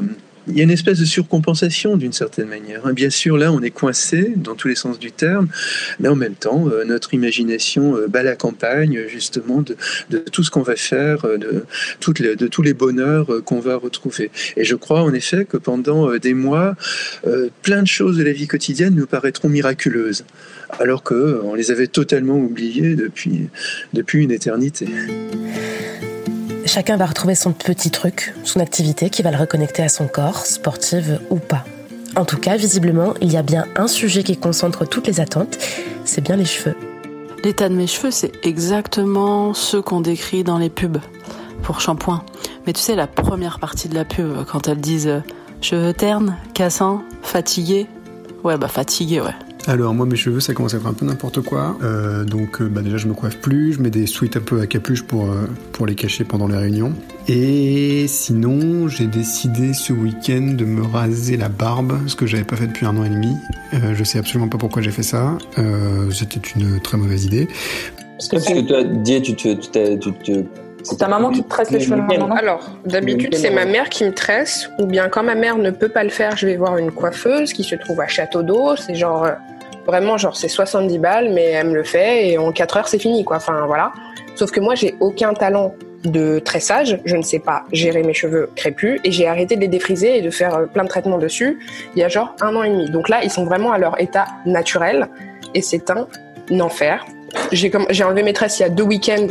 Euh, 0.48 0.52
il 0.52 0.58
y 0.58 0.62
a 0.62 0.64
une 0.64 0.72
espèce 0.72 1.00
de 1.00 1.06
surcompensation 1.06 1.98
d'une 1.98 2.14
certaine 2.14 2.48
manière. 2.48 2.86
Hein. 2.86 2.94
Bien 2.94 3.10
sûr, 3.10 3.38
là, 3.38 3.52
on 3.52 3.62
est 3.62 3.72
coincé 3.72 4.34
dans 4.36 4.56
tous 4.56 4.68
les 4.68 4.76
sens 4.76 5.00
du 5.00 5.12
terme, 5.12 5.48
mais 6.00 6.10
en 6.10 6.16
même 6.16 6.36
temps, 6.36 6.68
euh, 6.68 6.84
notre 6.84 7.14
imagination 7.14 7.96
euh, 7.96 8.08
bat 8.08 8.24
la 8.24 8.36
campagne 8.36 9.06
justement 9.08 9.62
de, 9.62 10.18
tout 10.18 10.44
ce 10.44 10.52
qu'on 10.52 10.62
va 10.62 10.76
faire, 10.76 11.26
euh, 11.26 11.38
de, 11.38 11.66
toutes 12.00 12.20
les, 12.20 12.36
de 12.36 12.48
tous 12.48 12.62
les 12.62 12.74
bonheurs 12.74 13.44
qu'on 13.46 13.60
va 13.60 13.76
retrouver. 13.76 14.32
Et 14.58 14.64
je 14.64 14.76
crois 14.76 15.04
en 15.04 15.14
effet 15.14 15.46
que 15.46 15.58
pendant 15.58 16.16
des 16.18 16.34
mois, 16.34 16.76
plein 17.62 17.82
de 17.82 17.88
choses 17.88 18.18
de 18.18 18.24
la 18.24 18.32
vie 18.32 18.48
quotidienne 18.48 18.96
nous 18.96 19.08
paraîtront 19.08 19.50
miraculeuses, 19.50 20.26
alors 20.80 21.04
qu'on 21.04 21.54
les 21.54 21.72
avait 21.72 21.88
totalement 21.88 22.38
oubliées 22.38 22.96
depuis, 22.96 23.50
depuis 23.94 24.24
une 24.24 24.32
éternité. 24.32 24.88
Chacun 26.74 26.96
va 26.96 27.06
retrouver 27.06 27.36
son 27.36 27.52
petit 27.52 27.92
truc, 27.92 28.34
son 28.46 28.62
activité 28.62 29.10
qui 29.10 29.24
va 29.24 29.32
le 29.32 29.36
reconnecter 29.36 29.84
à 29.84 29.90
son 29.90 30.08
corps, 30.08 30.46
sportive 30.46 31.20
ou 31.30 31.36
pas. 31.36 31.66
En 32.16 32.24
tout 32.24 32.38
cas, 32.38 32.56
visiblement, 32.56 33.14
il 33.20 33.30
y 33.30 33.36
a 33.36 33.42
bien 33.42 33.66
un 33.76 33.88
sujet 33.88 34.24
qui 34.24 34.38
concentre 34.38 34.86
toutes 34.86 35.06
les 35.06 35.20
attentes, 35.20 35.58
c'est 36.06 36.22
bien 36.22 36.38
les 36.38 36.46
cheveux. 36.46 36.78
L'état 37.44 37.68
de 37.68 37.76
mes 37.76 37.88
cheveux, 37.88 38.10
c'est 38.10 38.32
exactement 38.46 39.54
ce 39.54 39.76
qu'on 39.76 40.00
décrit 40.00 40.46
dans 40.46 40.58
les 40.58 40.70
pubs 40.70 41.02
pour 41.62 41.82
shampoing. 41.82 42.24
Mais 42.66 42.72
tu 42.72 42.80
sais, 42.80 42.96
la 42.96 43.06
première 43.06 43.60
partie 43.60 43.90
de 43.90 43.96
la 43.96 44.06
pub, 44.06 44.46
quand 44.50 44.70
elles 44.70 44.80
disent 44.80 45.08
euh, 45.08 45.20
cheveux 45.60 45.92
ternes, 45.92 46.38
cassants, 46.54 47.04
fatigués. 47.22 47.88
Ouais, 48.46 48.58
bah 48.58 48.70
fatigué, 48.70 49.20
ouais. 49.20 49.36
Alors 49.68 49.94
moi 49.94 50.06
mes 50.06 50.16
cheveux 50.16 50.40
ça 50.40 50.54
commence 50.54 50.74
à 50.74 50.78
être 50.78 50.88
un 50.88 50.94
peu 50.94 51.06
n'importe 51.06 51.42
quoi. 51.42 51.78
Euh, 51.84 52.24
donc 52.24 52.62
euh, 52.62 52.68
bah, 52.68 52.82
déjà 52.82 52.98
je 52.98 53.08
me 53.08 53.14
coiffe 53.14 53.38
plus, 53.38 53.74
je 53.74 53.82
mets 53.82 53.92
des 53.92 54.08
sweats 54.08 54.36
un 54.36 54.40
peu 54.42 54.60
à 54.60 54.68
capuche 54.68 55.04
pour, 55.04 55.30
euh, 55.30 55.48
pour 55.72 55.86
les 55.86 55.94
cacher 55.96 56.24
pendant 56.24 56.48
les 56.48 56.58
réunions. 56.58 56.94
Et 57.28 58.06
sinon 58.08 58.88
j'ai 58.88 59.06
décidé 59.06 59.74
ce 59.74 59.94
week-end 59.94 60.56
de 60.58 60.66
me 60.66 60.82
raser 60.82 61.38
la 61.38 61.50
barbe, 61.50 62.00
ce 62.08 62.16
que 62.16 62.26
j'avais 62.26 62.44
pas 62.44 62.56
fait 62.56 62.68
depuis 62.68 62.86
un 62.86 62.98
an 62.98 63.04
et 63.04 63.10
demi. 63.10 63.36
Je 63.94 64.04
sais 64.04 64.20
absolument 64.20 64.50
pas 64.50 64.58
pourquoi 64.58 64.82
j'ai 64.82 64.92
fait 64.92 65.04
ça. 65.04 65.38
C'était 66.12 66.42
une 66.56 66.82
très 66.82 66.98
mauvaise 66.98 67.26
idée. 67.26 67.48
Parce 68.30 68.46
que 68.46 68.62
toi, 68.62 68.84
tu 70.24 70.46
c'est 70.84 70.98
ta 70.98 71.08
maman 71.08 71.30
qui 71.30 71.44
te 71.44 71.50
tresse 71.50 71.72
les 71.72 71.80
cheveux 71.80 71.98
maintenant 71.98 72.32
Alors, 72.36 72.70
d'habitude, 72.86 73.36
c'est 73.36 73.50
ma 73.50 73.66
mère 73.66 73.90
qui 73.90 74.04
me 74.04 74.14
tresse, 74.14 74.70
ou 74.80 74.86
bien 74.86 75.10
quand 75.10 75.24
ma 75.24 75.36
mère 75.36 75.58
ne 75.58 75.72
peut 75.72 75.90
pas 75.90 76.04
le 76.04 76.10
faire, 76.10 76.38
je 76.38 76.48
vais 76.48 76.56
voir 76.56 76.78
une 76.78 76.92
coiffeuse 76.92 77.54
qui 77.54 77.64
se 77.64 77.76
trouve 77.76 78.02
à 78.02 78.08
Château 78.08 78.44
d'Eau. 78.44 78.76
C'est 78.76 78.96
genre, 78.96 79.26
euh, 79.26 79.32
vraiment, 79.86 80.18
genre, 80.18 80.36
c'est 80.36 80.48
70 80.48 80.98
balles, 81.00 81.32
mais 81.34 81.46
elle 81.46 81.68
me 81.68 81.76
le 81.76 81.84
fait, 81.84 82.30
et 82.30 82.38
en 82.38 82.52
4 82.52 82.78
heures, 82.78 82.88
c'est 82.88 83.00
fini, 83.00 83.24
quoi. 83.24 83.38
Enfin, 83.38 83.66
voilà. 83.66 83.92
Sauf 84.36 84.52
que 84.52 84.60
moi, 84.60 84.76
j'ai 84.76 84.96
aucun 85.00 85.34
talent 85.34 85.76
de 86.04 86.40
tressage, 86.40 87.00
je 87.06 87.16
ne 87.16 87.22
sais 87.22 87.38
pas 87.38 87.64
gérer 87.72 88.02
mes 88.02 88.14
cheveux 88.14 88.50
crépus 88.56 89.00
et 89.04 89.12
j'ai 89.12 89.28
arrêté 89.28 89.56
de 89.56 89.62
les 89.62 89.68
défriser 89.68 90.18
et 90.18 90.22
de 90.22 90.32
faire 90.32 90.56
euh, 90.56 90.66
plein 90.66 90.84
de 90.84 90.90
traitements 90.90 91.20
dessus 91.20 91.60
il 91.96 92.00
y 92.00 92.04
a 92.04 92.08
genre 92.08 92.36
un 92.42 92.56
an 92.56 92.64
et 92.64 92.70
demi. 92.70 92.90
Donc 92.90 93.08
là, 93.08 93.24
ils 93.24 93.30
sont 93.30 93.46
vraiment 93.46 93.72
à 93.72 93.78
leur 93.78 94.02
état 94.02 94.26
naturel 94.48 95.10
et 95.54 95.62
c'est 95.62 95.92
un 95.92 96.08
enfer. 96.60 97.06
J'ai 97.52 97.72
j'ai 97.92 98.04
enlevé 98.04 98.24
mes 98.24 98.34
tresses 98.34 98.60
il 98.60 98.64
y 98.64 98.66
a 98.66 98.70
deux 98.70 98.84
week-ends 98.84 99.28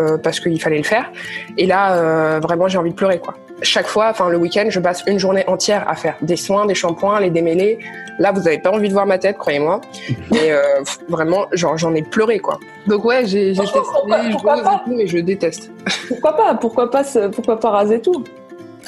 euh, 0.00 0.16
parce 0.18 0.40
qu'il 0.40 0.60
fallait 0.60 0.78
le 0.78 0.82
faire 0.84 1.10
et 1.56 1.66
là 1.66 1.94
euh, 1.94 2.40
vraiment 2.40 2.66
j'ai 2.68 2.78
envie 2.78 2.90
de 2.90 2.94
pleurer 2.96 3.18
quoi. 3.18 3.34
Chaque 3.62 3.86
fois, 3.88 4.08
enfin 4.08 4.30
le 4.30 4.38
week-end, 4.38 4.64
je 4.70 4.80
passe 4.80 5.02
une 5.06 5.18
journée 5.18 5.44
entière 5.46 5.86
à 5.86 5.94
faire 5.94 6.14
des 6.22 6.36
soins, 6.36 6.64
des 6.64 6.74
shampoings, 6.74 7.20
les 7.20 7.28
démêler. 7.28 7.78
Là, 8.18 8.32
vous 8.32 8.48
avez 8.48 8.58
pas 8.58 8.70
envie 8.70 8.88
de 8.88 8.94
voir 8.94 9.04
ma 9.04 9.18
tête, 9.18 9.36
croyez-moi. 9.36 9.82
Mais 10.30 10.50
euh, 10.50 10.62
vraiment, 11.10 11.44
genre 11.52 11.76
j'en 11.76 11.94
ai 11.94 12.00
pleuré 12.00 12.38
quoi. 12.38 12.58
Donc 12.86 13.04
ouais, 13.04 13.26
j'ai 13.26 13.52
testé, 13.52 13.78
je 13.84 14.30
pourquoi 14.32 14.62
pas 14.62 14.82
mais 14.86 15.06
je 15.06 15.18
déteste. 15.18 15.70
Pourquoi 16.08 16.36
pas 16.38 16.54
Pourquoi 16.54 16.90
pas 16.90 17.04
se- 17.04 17.28
Pourquoi 17.28 17.60
pas 17.60 17.68
raser 17.70 18.00
tout 18.00 18.24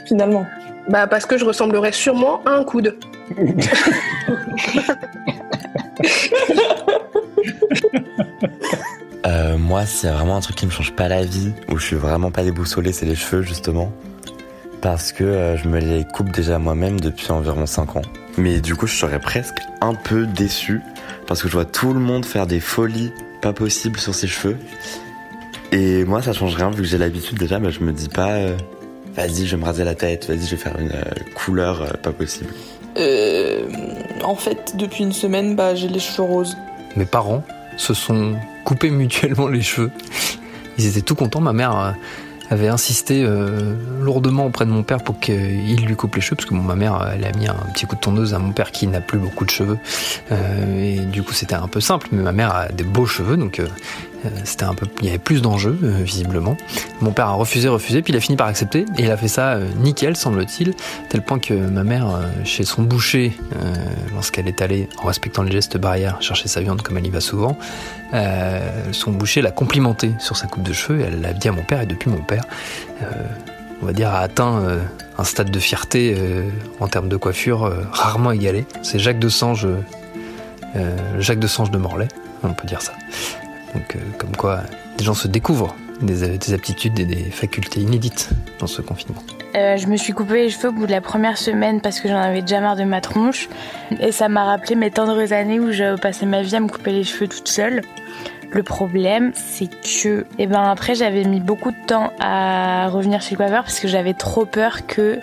Finalement. 0.07 0.46
Bah 0.88 1.07
parce 1.07 1.27
que 1.27 1.37
je 1.37 1.44
ressemblerais 1.44 1.92
sûrement 1.92 2.40
à 2.46 2.53
un 2.53 2.64
coude. 2.64 2.96
Euh, 9.26 9.56
moi, 9.56 9.87
c'est 9.87 10.08
vraiment 10.08 10.37
un 10.37 10.40
truc 10.40 10.56
qui 10.56 10.66
me 10.66 10.70
change 10.70 10.92
pas 10.92 11.08
la 11.08 11.24
vie, 11.24 11.52
où 11.68 11.78
je 11.78 11.85
suis 11.85 11.96
vraiment 11.96 12.30
pas 12.30 12.42
déboussolé, 12.42 12.92
c'est 12.92 13.06
les 13.06 13.14
cheveux 13.14 13.42
justement. 13.42 13.92
Parce 14.80 15.12
que 15.12 15.22
euh, 15.22 15.56
je 15.56 15.68
me 15.68 15.78
les 15.78 16.04
coupe 16.04 16.30
déjà 16.32 16.58
moi-même 16.58 16.98
depuis 16.98 17.30
environ 17.30 17.66
5 17.66 17.96
ans. 17.96 18.02
Mais 18.37 18.61
du 18.61 18.74
coup, 18.74 18.87
je 18.87 18.96
serais 18.96 19.20
presque 19.20 19.58
un 19.80 19.94
peu 19.94 20.26
déçu, 20.26 20.80
parce 21.26 21.42
que 21.42 21.48
je 21.48 21.52
vois 21.52 21.64
tout 21.64 21.92
le 21.92 22.00
monde 22.00 22.24
faire 22.24 22.46
des 22.46 22.61
folies 22.61 23.12
pas 23.40 23.52
possibles 23.52 24.00
sur 24.00 24.14
ses 24.14 24.26
cheveux. 24.26 24.56
Et 25.70 26.04
moi, 26.04 26.20
ça 26.20 26.32
change 26.32 26.54
rien, 26.54 26.70
vu 26.70 26.82
que 26.82 26.88
j'ai 26.88 26.98
l'habitude 26.98 27.38
déjà, 27.38 27.58
bah, 27.58 27.70
je 27.70 27.80
me 27.80 27.92
dis 27.92 28.08
pas, 28.08 28.32
euh, 28.32 28.56
vas-y, 29.14 29.46
je 29.46 29.56
vais 29.56 29.61
me 29.61 29.66
raser 29.66 29.85
la 29.85 29.94
tête, 29.94 30.28
vas-y, 30.28 30.46
je 30.46 30.50
vais 30.50 30.62
faire 30.62 30.78
une 30.78 30.92
euh, 30.92 31.02
couleur 31.35 31.82
euh, 31.82 31.90
pas 32.02 32.12
possible. 32.12 32.52
Euh, 32.98 33.66
en 34.22 34.35
fait, 34.35 34.76
depuis 34.76 35.04
une 35.04 35.12
semaine, 35.12 35.56
bah, 35.56 35.74
j'ai 35.74 35.88
les 35.88 35.98
cheveux 35.98 36.26
roses. 36.26 36.56
Mes 36.96 37.06
parents 37.06 37.42
se 37.76 37.94
sont 37.94 38.35
coupés 38.64 38.90
mutuellement 38.90 39.48
les 39.48 39.62
cheveux. 39.62 39.90
Ils 40.79 40.87
étaient 40.87 41.03
tout 41.03 41.14
contents. 41.14 41.40
Ma 41.40 41.53
mère 41.53 41.77
euh, 41.79 41.90
avait 42.53 42.68
insisté 42.68 43.22
euh, 43.25 43.75
lourdement 44.01 44.46
auprès 44.46 44.64
de 44.64 44.70
mon 44.70 44.83
père 44.83 45.03
pour 45.03 45.18
qu'il 45.18 45.85
lui 45.85 45.96
coupe 45.96 46.14
les 46.14 46.20
cheveux, 46.20 46.37
parce 46.37 46.48
que 46.48 46.55
ma 46.55 46.75
mère, 46.75 47.11
elle 47.14 47.25
a 47.25 47.33
mis 47.33 47.48
un 47.48 47.57
petit 47.72 47.87
coup 47.87 47.96
de 47.96 48.01
tondeuse 48.01 48.35
à 48.35 48.38
mon 48.38 48.53
père 48.53 48.72
qui 48.72 48.87
n'a 48.87 49.01
plus 49.01 49.18
beaucoup 49.18 49.44
de 49.44 49.51
cheveux. 49.51 49.79
Euh, 50.31 50.83
et 50.83 51.01
du 51.01 51.22
coup, 51.22 51.33
c'était 51.33 51.55
un 51.55 51.68
peu 51.68 51.81
simple, 51.81 52.09
mais 52.12 52.22
ma 52.22 52.33
mère 52.33 52.55
a 52.55 52.68
des 52.68 52.85
beaux 52.85 53.07
cheveux, 53.07 53.37
donc 53.37 53.59
euh, 53.59 53.66
euh, 53.66 54.12
c'était 54.44 54.64
un 54.64 54.74
peu, 54.74 54.87
il 55.00 55.06
y 55.06 55.08
avait 55.08 55.18
plus 55.18 55.42
d'enjeux, 55.42 55.78
euh, 55.82 56.02
visiblement. 56.02 56.56
Mon 57.00 57.12
père 57.12 57.26
a 57.26 57.32
refusé, 57.32 57.68
refusé, 57.68 58.02
puis 58.02 58.12
il 58.12 58.16
a 58.16 58.20
fini 58.20 58.37
par 58.37 58.46
accepter, 58.46 58.87
et 58.98 59.04
il 59.04 59.11
a 59.11 59.16
fait 59.16 59.28
ça 59.28 59.54
euh, 59.54 59.66
nickel, 59.78 60.16
semble-t-il, 60.16 60.74
tel 61.08 61.22
point 61.22 61.38
que 61.38 61.54
ma 61.54 61.85
mère, 61.85 62.08
euh, 62.08 62.22
chez 62.44 62.64
son 62.64 62.82
boucher, 62.82 63.32
euh, 63.56 63.74
lorsqu'elle 64.14 64.48
est 64.48 64.62
allée, 64.62 64.88
en 65.02 65.06
respectant 65.06 65.42
les 65.42 65.52
gestes 65.52 65.76
barrières, 65.76 66.20
chercher 66.20 66.48
sa 66.48 66.61
viande 66.61 66.82
comme 66.82 66.98
elle 66.98 67.06
y 67.06 67.11
va 67.11 67.20
souvent, 67.20 67.56
euh, 68.14 68.61
son 68.92 69.12
boucher 69.12 69.42
l'a 69.42 69.50
complimenté 69.50 70.12
sur 70.18 70.37
sa 70.37 70.46
coupe 70.46 70.62
de 70.62 70.72
cheveux, 70.72 71.00
et 71.00 71.04
elle 71.04 71.20
l'a 71.20 71.32
dit 71.32 71.48
à 71.48 71.52
mon 71.52 71.62
père, 71.64 71.80
et 71.80 71.87
depuis 71.87 72.11
mon 72.11 72.22
père, 72.22 72.44
euh, 73.02 73.06
on 73.82 73.87
va 73.87 73.92
dire, 73.92 74.11
a 74.11 74.20
atteint 74.20 74.61
euh, 74.61 74.80
un 75.18 75.24
stade 75.24 75.50
de 75.50 75.58
fierté 75.58 76.14
euh, 76.16 76.48
en 76.78 76.87
termes 76.87 77.08
de 77.08 77.16
coiffure 77.16 77.64
euh, 77.64 77.82
rarement 77.90 78.30
égalé. 78.30 78.64
C'est 78.82 79.00
Jacques 79.00 79.18
de 79.18 79.28
Sange, 79.28 79.66
euh, 80.76 80.96
Jacques 81.18 81.40
de 81.40 81.48
Sange 81.48 81.72
de 81.72 81.78
Morlaix, 81.78 82.06
on 82.44 82.54
peut 82.54 82.68
dire 82.68 82.80
ça. 82.80 82.92
Donc, 83.74 83.96
euh, 83.96 83.98
comme 84.18 84.37
quoi, 84.37 84.61
des 84.98 85.04
gens 85.04 85.14
se 85.14 85.28
découvrent 85.28 85.74
des, 86.00 86.38
des 86.38 86.54
aptitudes 86.54 86.98
et 86.98 87.04
des 87.04 87.30
facultés 87.30 87.80
inédites 87.80 88.30
dans 88.58 88.66
ce 88.66 88.82
confinement. 88.82 89.22
Euh, 89.54 89.76
je 89.76 89.87
me 89.87 89.96
suis 89.96 90.12
coupé 90.12 90.35
les 90.44 90.50
cheveux 90.50 90.68
au 90.68 90.72
bout 90.72 90.87
de 90.87 90.90
la 90.90 91.00
première 91.00 91.37
semaine 91.37 91.80
parce 91.80 92.00
que 92.00 92.08
j'en 92.08 92.20
avais 92.20 92.40
déjà 92.40 92.61
marre 92.61 92.76
de 92.76 92.85
ma 92.85 93.00
tronche. 93.00 93.48
Et 94.00 94.12
ça 94.12 94.28
m'a 94.28 94.44
rappelé 94.44 94.74
mes 94.74 94.90
tendres 94.90 95.32
années 95.32 95.61
où 95.61 95.72
j'avais 95.72 96.00
passé 96.00 96.24
ma 96.26 96.42
vie 96.42 96.56
à 96.56 96.61
me 96.61 96.68
couper 96.68 96.92
les 96.92 97.04
cheveux 97.04 97.28
toute 97.28 97.48
seule. 97.48 97.82
Le 98.50 98.62
problème, 98.62 99.32
c'est 99.35 99.68
que, 99.68 100.26
eh 100.38 100.46
ben 100.46 100.62
après, 100.62 100.94
j'avais 100.94 101.24
mis 101.24 101.40
beaucoup 101.40 101.70
de 101.70 101.87
temps 101.87 102.12
à 102.20 102.88
revenir 102.88 103.22
chez 103.22 103.30
le 103.30 103.37
coiffeur 103.37 103.62
parce 103.62 103.80
que 103.80 103.88
j'avais 103.88 104.12
trop 104.12 104.44
peur 104.44 104.87
que 104.87 105.18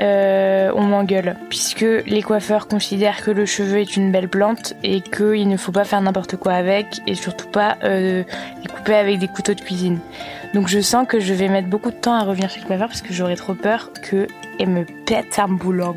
euh, 0.00 0.70
on 0.74 0.82
m'engueule, 0.82 1.36
puisque 1.48 1.84
les 2.06 2.22
coiffeurs 2.22 2.68
considèrent 2.68 3.22
que 3.22 3.30
le 3.30 3.46
cheveu 3.46 3.80
est 3.80 3.96
une 3.96 4.12
belle 4.12 4.28
plante 4.28 4.74
et 4.84 5.00
qu'il 5.00 5.48
ne 5.48 5.56
faut 5.56 5.72
pas 5.72 5.84
faire 5.84 6.00
n'importe 6.00 6.36
quoi 6.36 6.52
avec 6.52 7.00
et 7.06 7.14
surtout 7.14 7.48
pas 7.48 7.76
euh, 7.82 8.22
les 8.62 8.68
couper 8.68 8.94
avec 8.94 9.18
des 9.18 9.28
couteaux 9.28 9.54
de 9.54 9.60
cuisine. 9.60 9.98
Donc 10.54 10.68
je 10.68 10.80
sens 10.80 11.06
que 11.06 11.18
je 11.18 11.34
vais 11.34 11.48
mettre 11.48 11.68
beaucoup 11.68 11.90
de 11.90 11.96
temps 11.96 12.14
à 12.14 12.22
revenir 12.22 12.48
chez 12.48 12.60
le 12.60 12.66
coiffeur 12.66 12.88
parce 12.88 13.02
que 13.02 13.12
j'aurais 13.12 13.36
trop 13.36 13.54
peur 13.54 13.90
qu'elle 14.08 14.68
me 14.68 14.84
pète 15.04 15.38
un 15.38 15.48
boulot. 15.48 15.96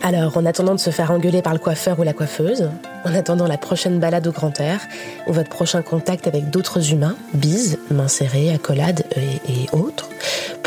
Alors, 0.00 0.36
en 0.36 0.46
attendant 0.46 0.74
de 0.74 0.80
se 0.80 0.90
faire 0.90 1.10
engueuler 1.10 1.42
par 1.42 1.52
le 1.52 1.58
coiffeur 1.58 1.98
ou 1.98 2.04
la 2.04 2.12
coiffeuse, 2.12 2.70
en 3.04 3.14
attendant 3.14 3.48
la 3.48 3.58
prochaine 3.58 3.98
balade 3.98 4.26
au 4.28 4.32
grand 4.32 4.58
air, 4.60 4.80
ou 5.26 5.32
votre 5.32 5.50
prochain 5.50 5.82
contact 5.82 6.28
avec 6.28 6.50
d'autres 6.50 6.92
humains, 6.92 7.16
bises, 7.34 7.78
mains 7.90 8.08
serrées, 8.08 8.54
accolades 8.54 9.02
et 9.16 9.66
autres, 9.72 10.08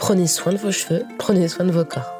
prenez 0.01 0.25
soin 0.25 0.51
de 0.51 0.57
vos 0.57 0.71
cheveux, 0.71 1.05
prenez 1.19 1.47
soin 1.47 1.63
de 1.63 1.71
vos 1.71 1.85
corps. 1.85 2.11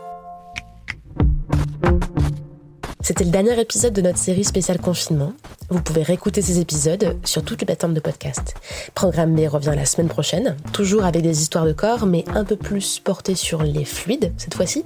C'était 3.03 3.23
le 3.23 3.31
dernier 3.31 3.59
épisode 3.59 3.93
de 3.93 4.01
notre 4.01 4.19
série 4.19 4.43
spéciale 4.43 4.79
confinement. 4.79 5.33
Vous 5.69 5.81
pouvez 5.81 6.03
réécouter 6.03 6.41
ces 6.43 6.59
épisodes 6.59 7.17
sur 7.23 7.43
toutes 7.43 7.61
les 7.61 7.65
plateformes 7.65 7.95
de 7.95 7.99
podcast. 7.99 8.53
Programme 8.93 9.35
B 9.35 9.47
revient 9.47 9.73
la 9.75 9.85
semaine 9.85 10.07
prochaine, 10.07 10.55
toujours 10.71 11.05
avec 11.05 11.23
des 11.23 11.41
histoires 11.41 11.65
de 11.65 11.73
corps, 11.73 12.05
mais 12.05 12.25
un 12.35 12.43
peu 12.43 12.57
plus 12.57 12.99
portées 12.99 13.35
sur 13.35 13.63
les 13.63 13.85
fluides 13.85 14.33
cette 14.37 14.53
fois-ci, 14.53 14.83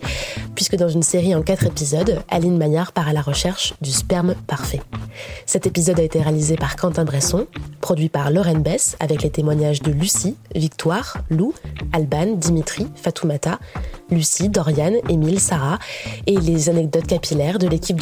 puisque 0.54 0.78
dans 0.78 0.88
une 0.88 1.04
série 1.04 1.36
en 1.36 1.42
quatre 1.42 1.66
épisodes, 1.66 2.22
Aline 2.30 2.58
Maillard 2.58 2.94
part 2.94 3.10
à 3.10 3.14
la 3.14 3.22
recherche 3.22 3.74
du 3.82 3.92
sperme 3.92 4.36
parfait. 4.48 4.82
Cet 5.46 5.68
épisode 5.68 6.00
a 6.00 6.04
été 6.04 6.22
réalisé 6.22 6.56
par 6.56 6.78
Quentin 6.78 7.04
Bresson, 7.04 7.48
produit 7.82 8.10
par 8.10 8.32
Lauren 8.32 8.60
Bess, 8.60 8.96
avec 9.00 9.24
les 9.24 9.30
témoignages 9.30 9.82
de 9.82 9.92
Lucie, 9.92 10.38
Victoire, 10.54 11.18
Lou, 11.30 11.54
Alban, 11.92 12.36
Dimitri, 12.36 12.88
Fatoumata, 12.96 13.60
Lucie, 14.10 14.50
Dorian, 14.50 14.94
Émile, 15.10 15.40
Sarah 15.40 15.80
et 16.28 16.38
les 16.38 16.70
anecdotes 16.70 17.08
capillaires 17.08 17.58
de 17.58 17.68
l'équipe 17.68 18.00